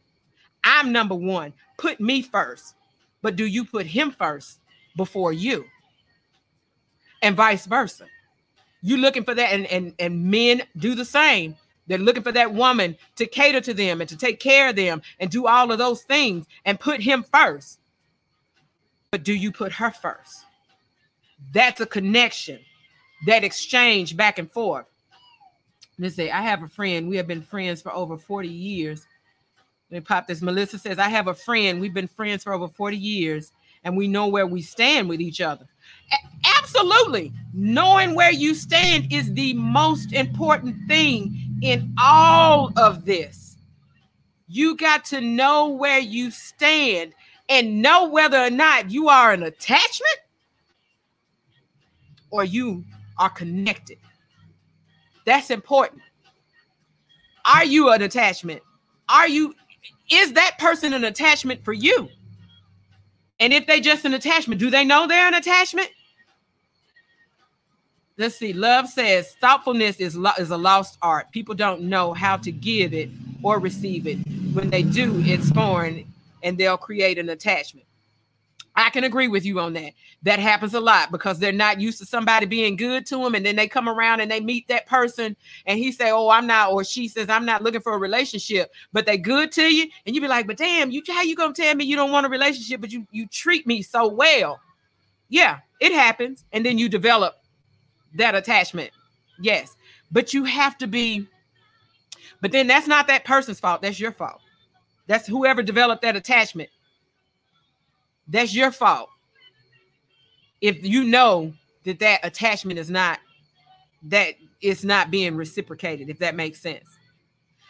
[0.63, 1.51] I'm number one.
[1.77, 2.75] Put me first.
[3.21, 4.61] But do you put him first
[4.95, 5.65] before you?
[7.21, 8.05] And vice versa.
[8.81, 11.57] You looking for that, and, and, and men do the same.
[11.88, 15.01] They're looking for that woman to cater to them and to take care of them
[15.19, 17.79] and do all of those things and put him first.
[19.11, 20.45] But do you put her first?
[21.53, 22.59] That's a connection,
[23.27, 24.86] that exchange back and forth.
[25.97, 27.07] Let's say I have a friend.
[27.07, 29.05] We have been friends for over 40 years.
[29.91, 30.41] Let me pop this.
[30.41, 31.79] Melissa says, I have a friend.
[31.79, 33.51] We've been friends for over 40 years
[33.83, 35.67] and we know where we stand with each other.
[36.11, 37.31] A- absolutely.
[37.53, 43.57] Knowing where you stand is the most important thing in all of this.
[44.47, 47.13] You got to know where you stand
[47.49, 50.20] and know whether or not you are an attachment
[52.30, 52.84] or you
[53.18, 53.97] are connected.
[55.26, 56.01] That's important.
[57.45, 58.61] Are you an attachment?
[59.09, 59.53] Are you
[60.11, 62.09] is that person an attachment for you?
[63.39, 65.89] And if they just an attachment, do they know they're an attachment?
[68.18, 68.53] Let's see.
[68.53, 71.32] Love says thoughtfulness is lo- is a lost art.
[71.32, 73.09] People don't know how to give it
[73.43, 74.18] or receive it.
[74.53, 76.05] When they do, it's foreign,
[76.41, 77.86] and they'll create an attachment.
[78.78, 79.93] I can agree with you on that.
[80.24, 83.45] That happens a lot because they're not used to somebody being good to them, and
[83.45, 85.36] then they come around and they meet that person,
[85.66, 88.72] and he say, "Oh, I'm not," or she says, "I'm not looking for a relationship,"
[88.93, 91.53] but they good to you, and you be like, "But damn, you how you gonna
[91.53, 94.61] tell me you don't want a relationship, but you you treat me so well?"
[95.28, 97.41] Yeah, it happens, and then you develop
[98.16, 98.91] that attachment.
[99.39, 99.76] Yes,
[100.11, 101.28] but you have to be.
[102.41, 103.82] But then that's not that person's fault.
[103.82, 104.41] That's your fault.
[105.07, 106.70] That's whoever developed that attachment
[108.28, 109.09] that's your fault.
[110.61, 111.53] If you know
[111.84, 113.20] that that attachment is not
[114.03, 116.86] that it's not being reciprocated, if that makes sense.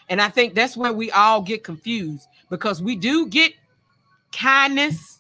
[0.08, 3.54] And I think that's where we all get confused because we do get
[4.32, 5.20] kindness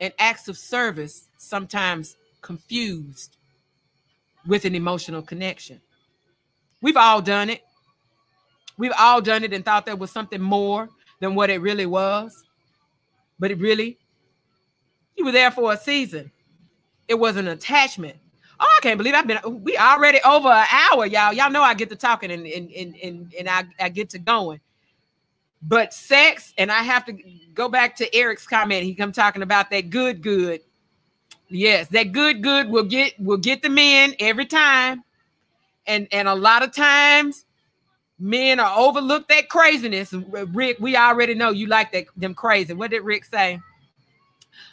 [0.00, 3.36] and acts of service sometimes confused
[4.46, 5.80] with an emotional connection.
[6.80, 7.62] We've all done it.
[8.78, 10.88] We've all done it and thought there was something more
[11.20, 12.44] than what it really was.
[13.38, 13.98] But it really
[15.20, 16.30] you were there for a season.
[17.06, 18.16] It was an attachment.
[18.58, 19.62] Oh, I can't believe I've been.
[19.62, 21.32] We already over an hour, y'all.
[21.32, 24.18] Y'all know I get to talking and and and and, and I, I get to
[24.18, 24.60] going.
[25.62, 27.12] But sex, and I have to
[27.52, 28.84] go back to Eric's comment.
[28.84, 30.60] He come talking about that good, good.
[31.50, 35.02] Yes, that good, good will get will get the men every time,
[35.86, 37.44] and and a lot of times
[38.20, 40.12] men are overlooked that craziness.
[40.12, 42.72] Rick, we already know you like that them crazy.
[42.72, 43.58] What did Rick say?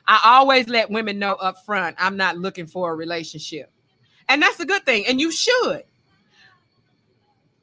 [0.07, 3.71] I always let women know up front I'm not looking for a relationship.
[4.29, 5.05] And that's a good thing.
[5.07, 5.83] And you should.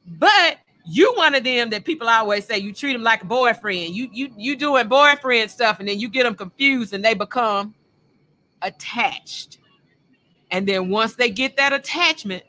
[0.05, 3.95] But you one of them that people always say you treat them like a boyfriend.
[3.95, 7.73] You you you doing boyfriend stuff, and then you get them confused and they become
[8.65, 9.59] attached.
[10.51, 12.43] And then once they get that attachment,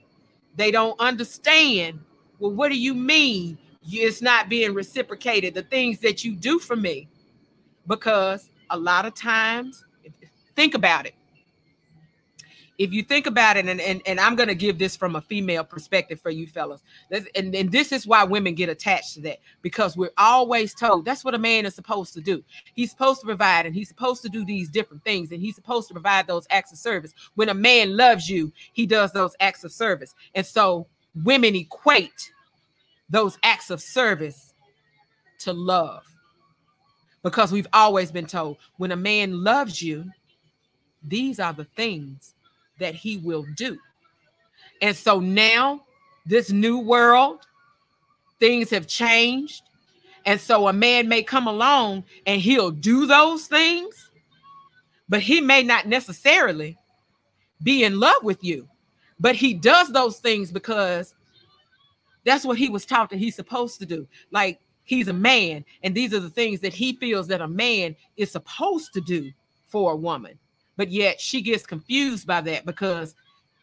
[0.57, 2.01] they don't understand.
[2.39, 3.59] Well, what do you mean?
[3.89, 5.55] It's not being reciprocated.
[5.55, 7.09] The things that you do for me,
[7.87, 9.85] because a lot of times
[10.57, 11.15] Think about it.
[12.79, 15.21] If you think about it, and, and, and I'm going to give this from a
[15.21, 19.39] female perspective for you fellas, and, and this is why women get attached to that
[19.63, 22.45] because we're always told that's what a man is supposed to do.
[22.75, 25.89] He's supposed to provide and he's supposed to do these different things and he's supposed
[25.89, 27.13] to provide those acts of service.
[27.35, 30.15] When a man loves you, he does those acts of service.
[30.35, 30.87] And so
[31.25, 32.31] women equate
[33.09, 34.53] those acts of service
[35.39, 36.05] to love
[37.23, 40.05] because we've always been told when a man loves you,
[41.03, 42.35] these are the things
[42.79, 43.79] that he will do.
[44.83, 45.85] And so now,
[46.25, 47.47] this new world,
[48.39, 49.63] things have changed.
[50.25, 54.11] And so a man may come along and he'll do those things,
[55.09, 56.77] but he may not necessarily
[57.63, 58.69] be in love with you.
[59.19, 61.15] But he does those things because
[62.25, 64.07] that's what he was taught that he's supposed to do.
[64.31, 67.97] Like he's a man, and these are the things that he feels that a man
[68.17, 69.31] is supposed to do
[69.69, 70.39] for a woman
[70.77, 73.15] but yet she gets confused by that because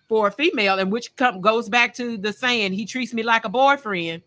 [0.08, 3.46] for a female, and which come, goes back to the saying, he treats me like
[3.46, 4.22] a boyfriend.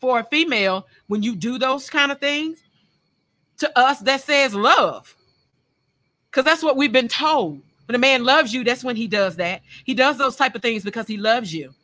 [0.00, 2.62] For a female, when you do those kind of things,
[3.58, 5.14] to us, that says love.
[6.30, 7.60] Because that's what we've been told.
[7.86, 9.62] When a man loves you, that's when he does that.
[9.84, 11.74] He does those type of things because he loves you.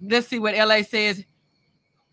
[0.00, 1.24] Let's see what LA says.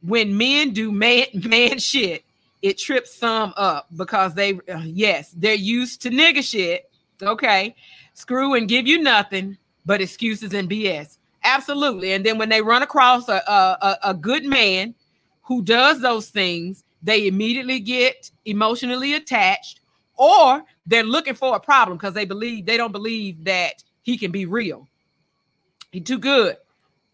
[0.01, 2.24] When men do man, man shit,
[2.61, 6.89] it trips some up because they, uh, yes, they're used to nigga shit.
[7.21, 7.75] Okay.
[8.13, 9.57] Screw and give you nothing.
[9.85, 11.17] but excuses and BS.
[11.43, 12.13] Absolutely.
[12.13, 14.95] And then when they run across a, a, a good man
[15.43, 19.81] who does those things, they immediately get emotionally attached
[20.17, 24.31] or they're looking for a problem because they believe they don't believe that he can
[24.31, 24.87] be real.
[25.91, 26.57] He's too good.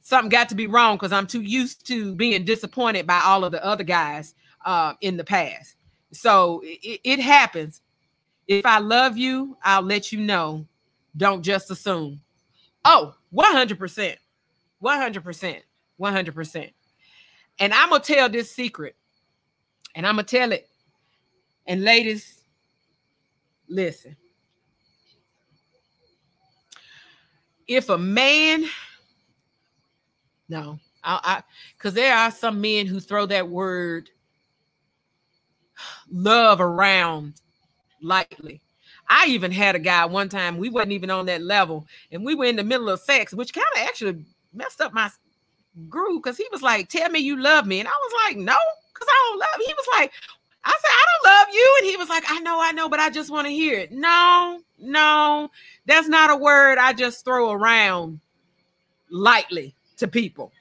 [0.01, 3.51] Something got to be wrong because I'm too used to being disappointed by all of
[3.51, 4.33] the other guys
[4.65, 5.75] uh, in the past.
[6.13, 7.81] So it, it happens.
[8.47, 10.65] If I love you, I'll let you know.
[11.15, 12.21] Don't just assume.
[12.85, 14.15] Oh, 100%.
[14.83, 15.61] 100%.
[15.99, 16.73] 100%.
[17.59, 18.95] And I'm going to tell this secret.
[19.95, 20.67] And I'm going to tell it.
[21.67, 22.43] And ladies,
[23.67, 24.15] listen.
[27.67, 28.65] If a man,
[30.49, 31.41] no, I,
[31.77, 34.09] because there are some men who throw that word
[36.11, 37.33] love around
[38.01, 38.61] lightly.
[39.09, 42.35] I even had a guy one time, we wasn't even on that level, and we
[42.35, 45.09] were in the middle of sex, which kind of actually messed up my
[45.89, 47.79] groove because he was like, Tell me you love me.
[47.79, 48.57] And I was like, No,
[48.93, 49.65] because I don't love.
[49.65, 50.11] He was like,
[50.63, 51.75] I said, I don't love you.
[51.79, 53.91] And he was like, I know, I know, but I just want to hear it.
[53.91, 55.49] No, no,
[55.87, 58.19] that's not a word I just throw around
[59.09, 60.51] lightly to people.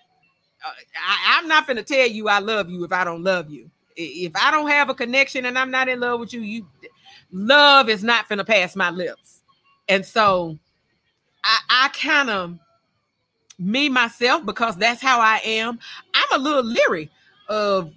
[0.65, 0.71] Uh,
[1.07, 3.71] I, I'm not going to tell you I love you if I don't love you.
[4.03, 6.67] If I don't have a connection and I'm not in love with you, you
[7.33, 9.43] love is not gonna pass my lips.
[9.89, 10.59] And so
[11.45, 12.59] I, I kind of
[13.59, 15.79] me myself, because that's how I am,
[16.15, 17.11] I'm a little leery
[17.49, 17.93] of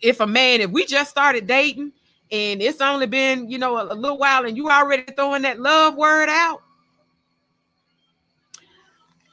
[0.00, 1.92] if a man, if we just started dating
[2.30, 5.60] and it's only been, you know, a, a little while and you already throwing that
[5.60, 6.62] love word out.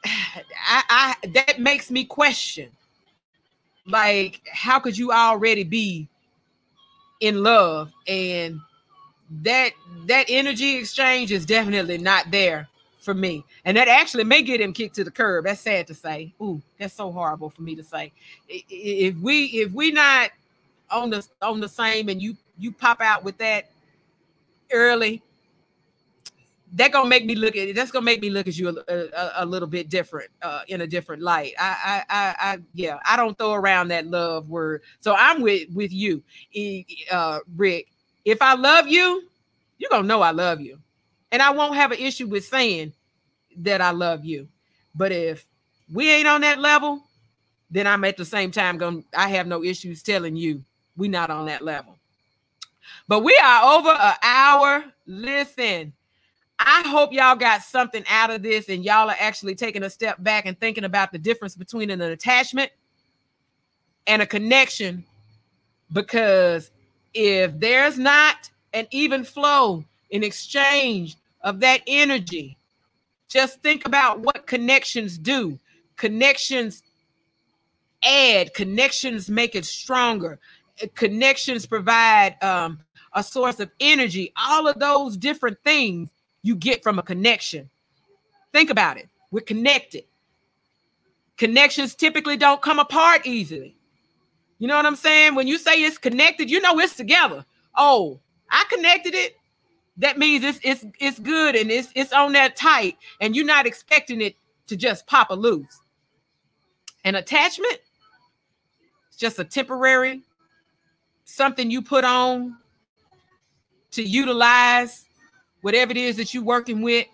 [0.06, 2.70] I, I that makes me question
[3.88, 6.08] like how could you already be
[7.20, 8.60] in love and
[9.42, 9.72] that
[10.06, 12.68] that energy exchange is definitely not there
[13.06, 13.46] for me.
[13.64, 15.46] And that actually may get him kicked to the curb.
[15.46, 16.34] That's sad to say.
[16.42, 18.12] Ooh, that's so horrible for me to say.
[18.50, 20.32] If we if we not
[20.90, 23.70] on the on the same and you you pop out with that
[24.72, 25.22] early,
[26.74, 27.74] that gonna make me look at.
[27.76, 30.82] That's gonna make me look at you a, a, a little bit different, uh, in
[30.82, 31.54] a different light.
[31.60, 34.82] I, I, I, I, yeah, I don't throw around that love word.
[35.00, 36.24] So I'm with with you,
[37.12, 37.88] uh, Rick.
[38.26, 39.24] If I love you,
[39.78, 40.80] you're gonna know I love you.
[41.32, 42.94] And I won't have an issue with saying
[43.58, 44.48] that I love you.
[44.96, 45.46] But if
[45.92, 47.04] we ain't on that level,
[47.70, 50.64] then I'm at the same time going I have no issues telling you
[50.98, 51.98] we not on that level.
[53.08, 54.86] But we are over an hour.
[55.06, 55.94] Listen,
[56.68, 60.22] I hope y'all got something out of this and y'all are actually taking a step
[60.24, 62.72] back and thinking about the difference between an attachment
[64.08, 65.06] and a connection
[65.94, 66.72] because
[67.14, 72.58] if there's not an even flow in exchange of that energy,
[73.28, 75.60] just think about what connections do.
[75.98, 76.82] Connections
[78.04, 80.40] add, connections make it stronger.
[80.96, 82.80] Connections provide um,
[83.14, 84.34] a source of energy.
[84.36, 86.10] All of those different things
[86.46, 87.70] you get from a connection.
[88.54, 89.10] Think about it.
[89.32, 90.04] We're connected.
[91.38, 93.76] Connections typically don't come apart easily.
[94.60, 95.36] You know what I'm saying?
[95.36, 97.44] When you say it's connected, you know it's together.
[97.76, 98.20] Oh,
[98.50, 99.36] I connected it.
[99.98, 103.66] That means it's it's it's good and it's it's on that tight, and you're not
[103.66, 104.36] expecting it
[104.68, 105.82] to just pop a loose.
[107.06, 107.80] An attachment,
[109.08, 110.22] it's just a temporary
[111.26, 112.56] something you put on
[113.92, 115.05] to utilize
[115.66, 117.08] whatever it is that you're working with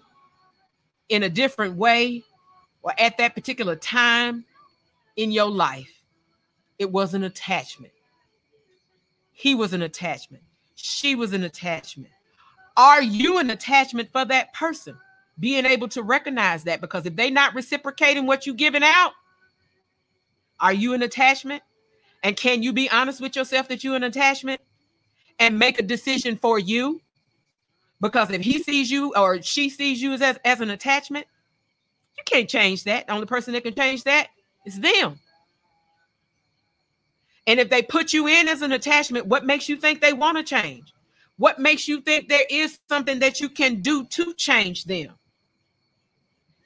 [1.08, 2.22] in a different way
[2.82, 4.44] or at that particular time
[5.16, 5.90] in your life.
[6.78, 7.94] It was an attachment.
[9.32, 10.44] He was an attachment.
[10.76, 12.12] She was an attachment.
[12.76, 14.98] Are you an attachment for that person?
[15.40, 19.14] Being able to recognize that because if they're not reciprocating what you're giving out,
[20.60, 21.64] are you an attachment?
[22.22, 24.60] And can you be honest with yourself that you're an attachment
[25.40, 27.00] and make a decision for you?
[28.02, 31.28] Because if he sees you or she sees you as, as an attachment,
[32.18, 33.08] you can't change that.
[33.08, 34.30] The only person that can change that
[34.66, 35.20] is them.
[37.48, 40.38] And if they put you in as an attachment, what makes you think they want
[40.38, 40.94] to change?
[41.38, 45.14] What makes you think there is something that you can do to change them?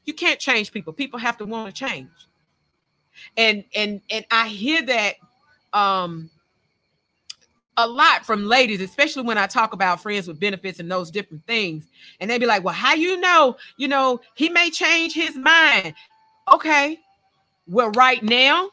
[0.05, 0.93] You can't change people.
[0.93, 2.09] People have to want to change.
[3.37, 5.15] And and and I hear that
[5.73, 6.29] um
[7.77, 11.45] a lot from ladies, especially when I talk about friends with benefits and those different
[11.45, 11.88] things.
[12.19, 15.93] And they'd be like, well, how you know, you know, he may change his mind.
[16.52, 16.99] Okay.
[17.68, 18.69] Well, right now,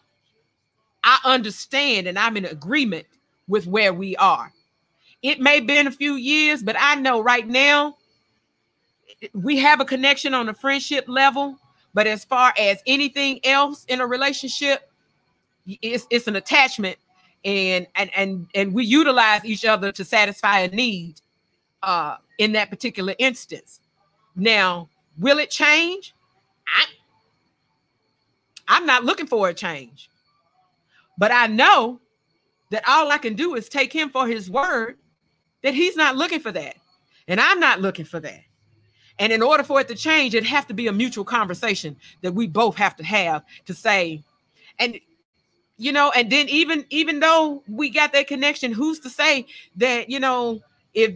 [1.04, 3.06] I understand and I'm in agreement
[3.48, 4.52] with where we are.
[5.22, 7.96] It may have been a few years, but I know right now
[9.34, 11.58] we have a connection on a friendship level,
[11.94, 14.90] but as far as anything else in a relationship,
[15.66, 16.96] it's, it's an attachment
[17.44, 21.20] and and and and we utilize each other to satisfy a need
[21.82, 23.80] uh in that particular instance.
[24.36, 24.88] Now
[25.18, 26.14] will it change?
[26.66, 26.84] I,
[28.68, 30.08] i'm not looking for a change.
[31.18, 32.00] But i know
[32.70, 34.98] that all i can do is take him for his word
[35.62, 36.76] that he's not looking for that
[37.28, 38.40] and i'm not looking for that.
[39.18, 42.32] And in order for it to change it have to be a mutual conversation that
[42.32, 44.22] we both have to have to say
[44.78, 44.98] and
[45.82, 49.46] you know and then even even though we got that connection who's to say
[49.76, 50.60] that you know
[50.94, 51.12] if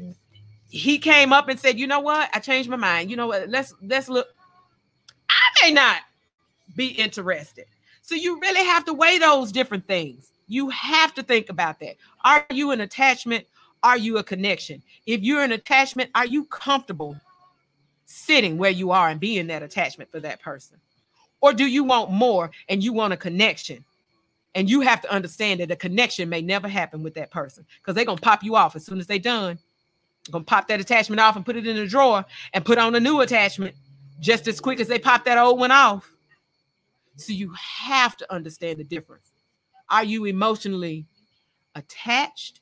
[0.68, 2.28] he came up and said you know what?
[2.34, 3.10] I changed my mind.
[3.10, 3.48] You know what?
[3.48, 4.28] Let's let's look.
[5.30, 5.98] I may not
[6.74, 7.66] be interested.
[8.02, 10.30] So you really have to weigh those different things.
[10.48, 11.96] You have to think about that.
[12.24, 13.46] Are you an attachment?
[13.82, 14.82] Are you a connection?
[15.06, 17.16] If you're an attachment are you comfortable
[18.06, 20.78] sitting where you are and being that attachment for that person?
[21.40, 23.84] Or do you want more and you want a connection
[24.56, 27.94] and you have to understand that a connection may never happen with that person because
[27.94, 29.58] they're gonna pop you off as soon as they're done.
[30.24, 32.24] They're gonna pop that attachment off and put it in a drawer
[32.54, 33.74] and put on a new attachment
[34.18, 36.10] just as quick as they pop that old one off.
[37.16, 39.30] So you have to understand the difference.
[39.90, 41.04] Are you emotionally
[41.74, 42.60] attached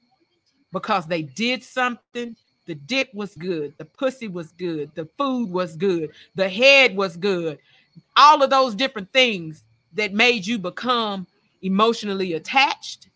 [0.72, 2.34] because they did something?
[2.66, 7.16] The dick was good, the pussy was good, the food was good, the head was
[7.16, 7.58] good,
[8.16, 9.62] all of those different things
[9.92, 11.28] that made you become
[11.64, 13.08] emotionally attached?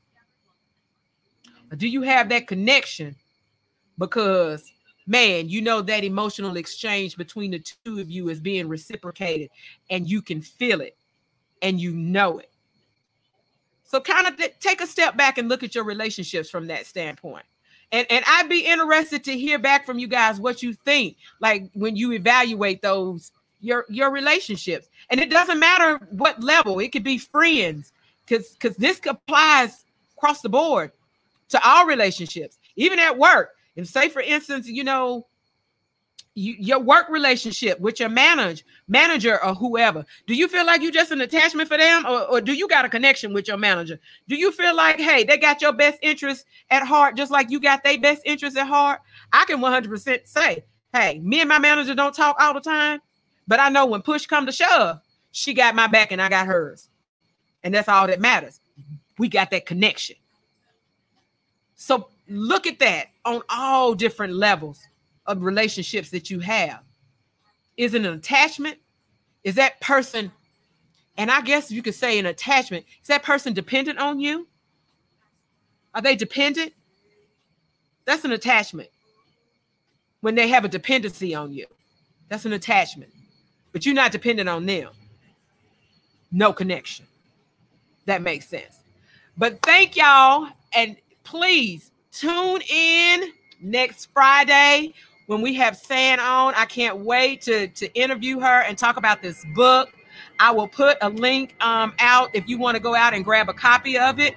[1.70, 3.14] Or do you have that connection?
[3.98, 4.72] Because,
[5.06, 9.50] man, you know that emotional exchange between the two of you is being reciprocated
[9.90, 10.96] and you can feel it
[11.62, 12.50] and you know it.
[13.84, 16.86] So, kind of th- take a step back and look at your relationships from that
[16.86, 17.44] standpoint.
[17.90, 21.70] And, and I'd be interested to hear back from you guys what you think, like
[21.72, 24.88] when you evaluate those your your relationships.
[25.10, 27.92] And it doesn't matter what level, it could be friends,
[28.28, 29.84] because because this applies
[30.16, 30.92] across the board
[31.48, 33.50] to all relationships, even at work.
[33.76, 35.26] And say, for instance, you know,
[36.34, 40.04] you, your work relationship with your manager, manager or whoever.
[40.26, 42.84] Do you feel like you just an attachment for them, or, or do you got
[42.84, 43.98] a connection with your manager?
[44.28, 47.60] Do you feel like, hey, they got your best interest at heart, just like you
[47.60, 49.00] got their best interest at heart?
[49.32, 53.00] I can 100% say, hey, me and my manager don't talk all the time,
[53.46, 55.00] but I know when push come to shove,
[55.32, 56.88] she got my back and I got hers.
[57.62, 58.60] And that's all that matters.
[59.18, 60.16] We got that connection.
[61.74, 64.80] So look at that on all different levels
[65.26, 66.80] of relationships that you have.
[67.76, 68.78] Is it an attachment?
[69.44, 70.32] Is that person,
[71.16, 74.48] and I guess you could say an attachment, is that person dependent on you?
[75.94, 76.72] Are they dependent?
[78.04, 78.88] That's an attachment.
[80.20, 81.66] When they have a dependency on you,
[82.28, 83.12] that's an attachment.
[83.72, 84.90] But you're not dependent on them.
[86.32, 87.06] No connection
[88.08, 88.82] that makes sense.
[89.36, 90.48] But thank y'all.
[90.74, 94.94] And please tune in next Friday
[95.26, 96.54] when we have San on.
[96.56, 99.90] I can't wait to, to interview her and talk about this book.
[100.40, 103.48] I will put a link um, out if you want to go out and grab
[103.48, 104.34] a copy of it.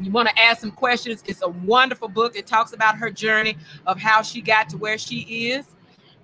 [0.00, 1.22] You want to ask some questions.
[1.26, 2.36] It's a wonderful book.
[2.36, 3.56] It talks about her journey
[3.86, 5.66] of how she got to where she is.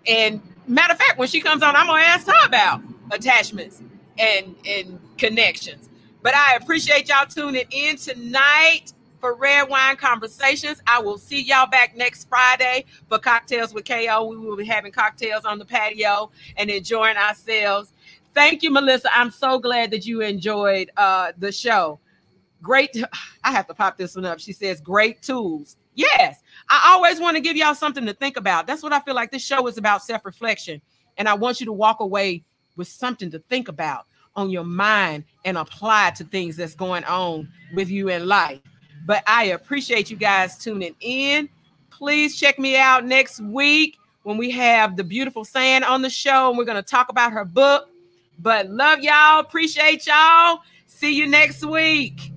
[0.06, 3.82] And matter of fact, when she comes on, I'm gonna ask her about attachments
[4.16, 5.88] and and connections.
[6.24, 10.80] But I appreciate y'all tuning in tonight for Red Wine Conversations.
[10.86, 14.24] I will see y'all back next Friday for Cocktails with KO.
[14.24, 17.92] We will be having cocktails on the patio and enjoying ourselves.
[18.32, 19.14] Thank you, Melissa.
[19.14, 22.00] I'm so glad that you enjoyed uh, the show.
[22.62, 22.96] Great.
[23.44, 24.40] I have to pop this one up.
[24.40, 25.76] She says, great tools.
[25.94, 26.40] Yes,
[26.70, 28.66] I always want to give y'all something to think about.
[28.66, 30.80] That's what I feel like this show is about self reflection.
[31.18, 32.44] And I want you to walk away
[32.76, 34.06] with something to think about
[34.36, 38.60] on your mind and apply to things that's going on with you in life.
[39.06, 41.48] But I appreciate you guys tuning in.
[41.90, 46.48] Please check me out next week when we have the beautiful Sand on the show
[46.48, 47.88] and we're going to talk about her book.
[48.40, 49.40] But love y'all.
[49.40, 50.60] Appreciate y'all.
[50.86, 52.33] See you next week.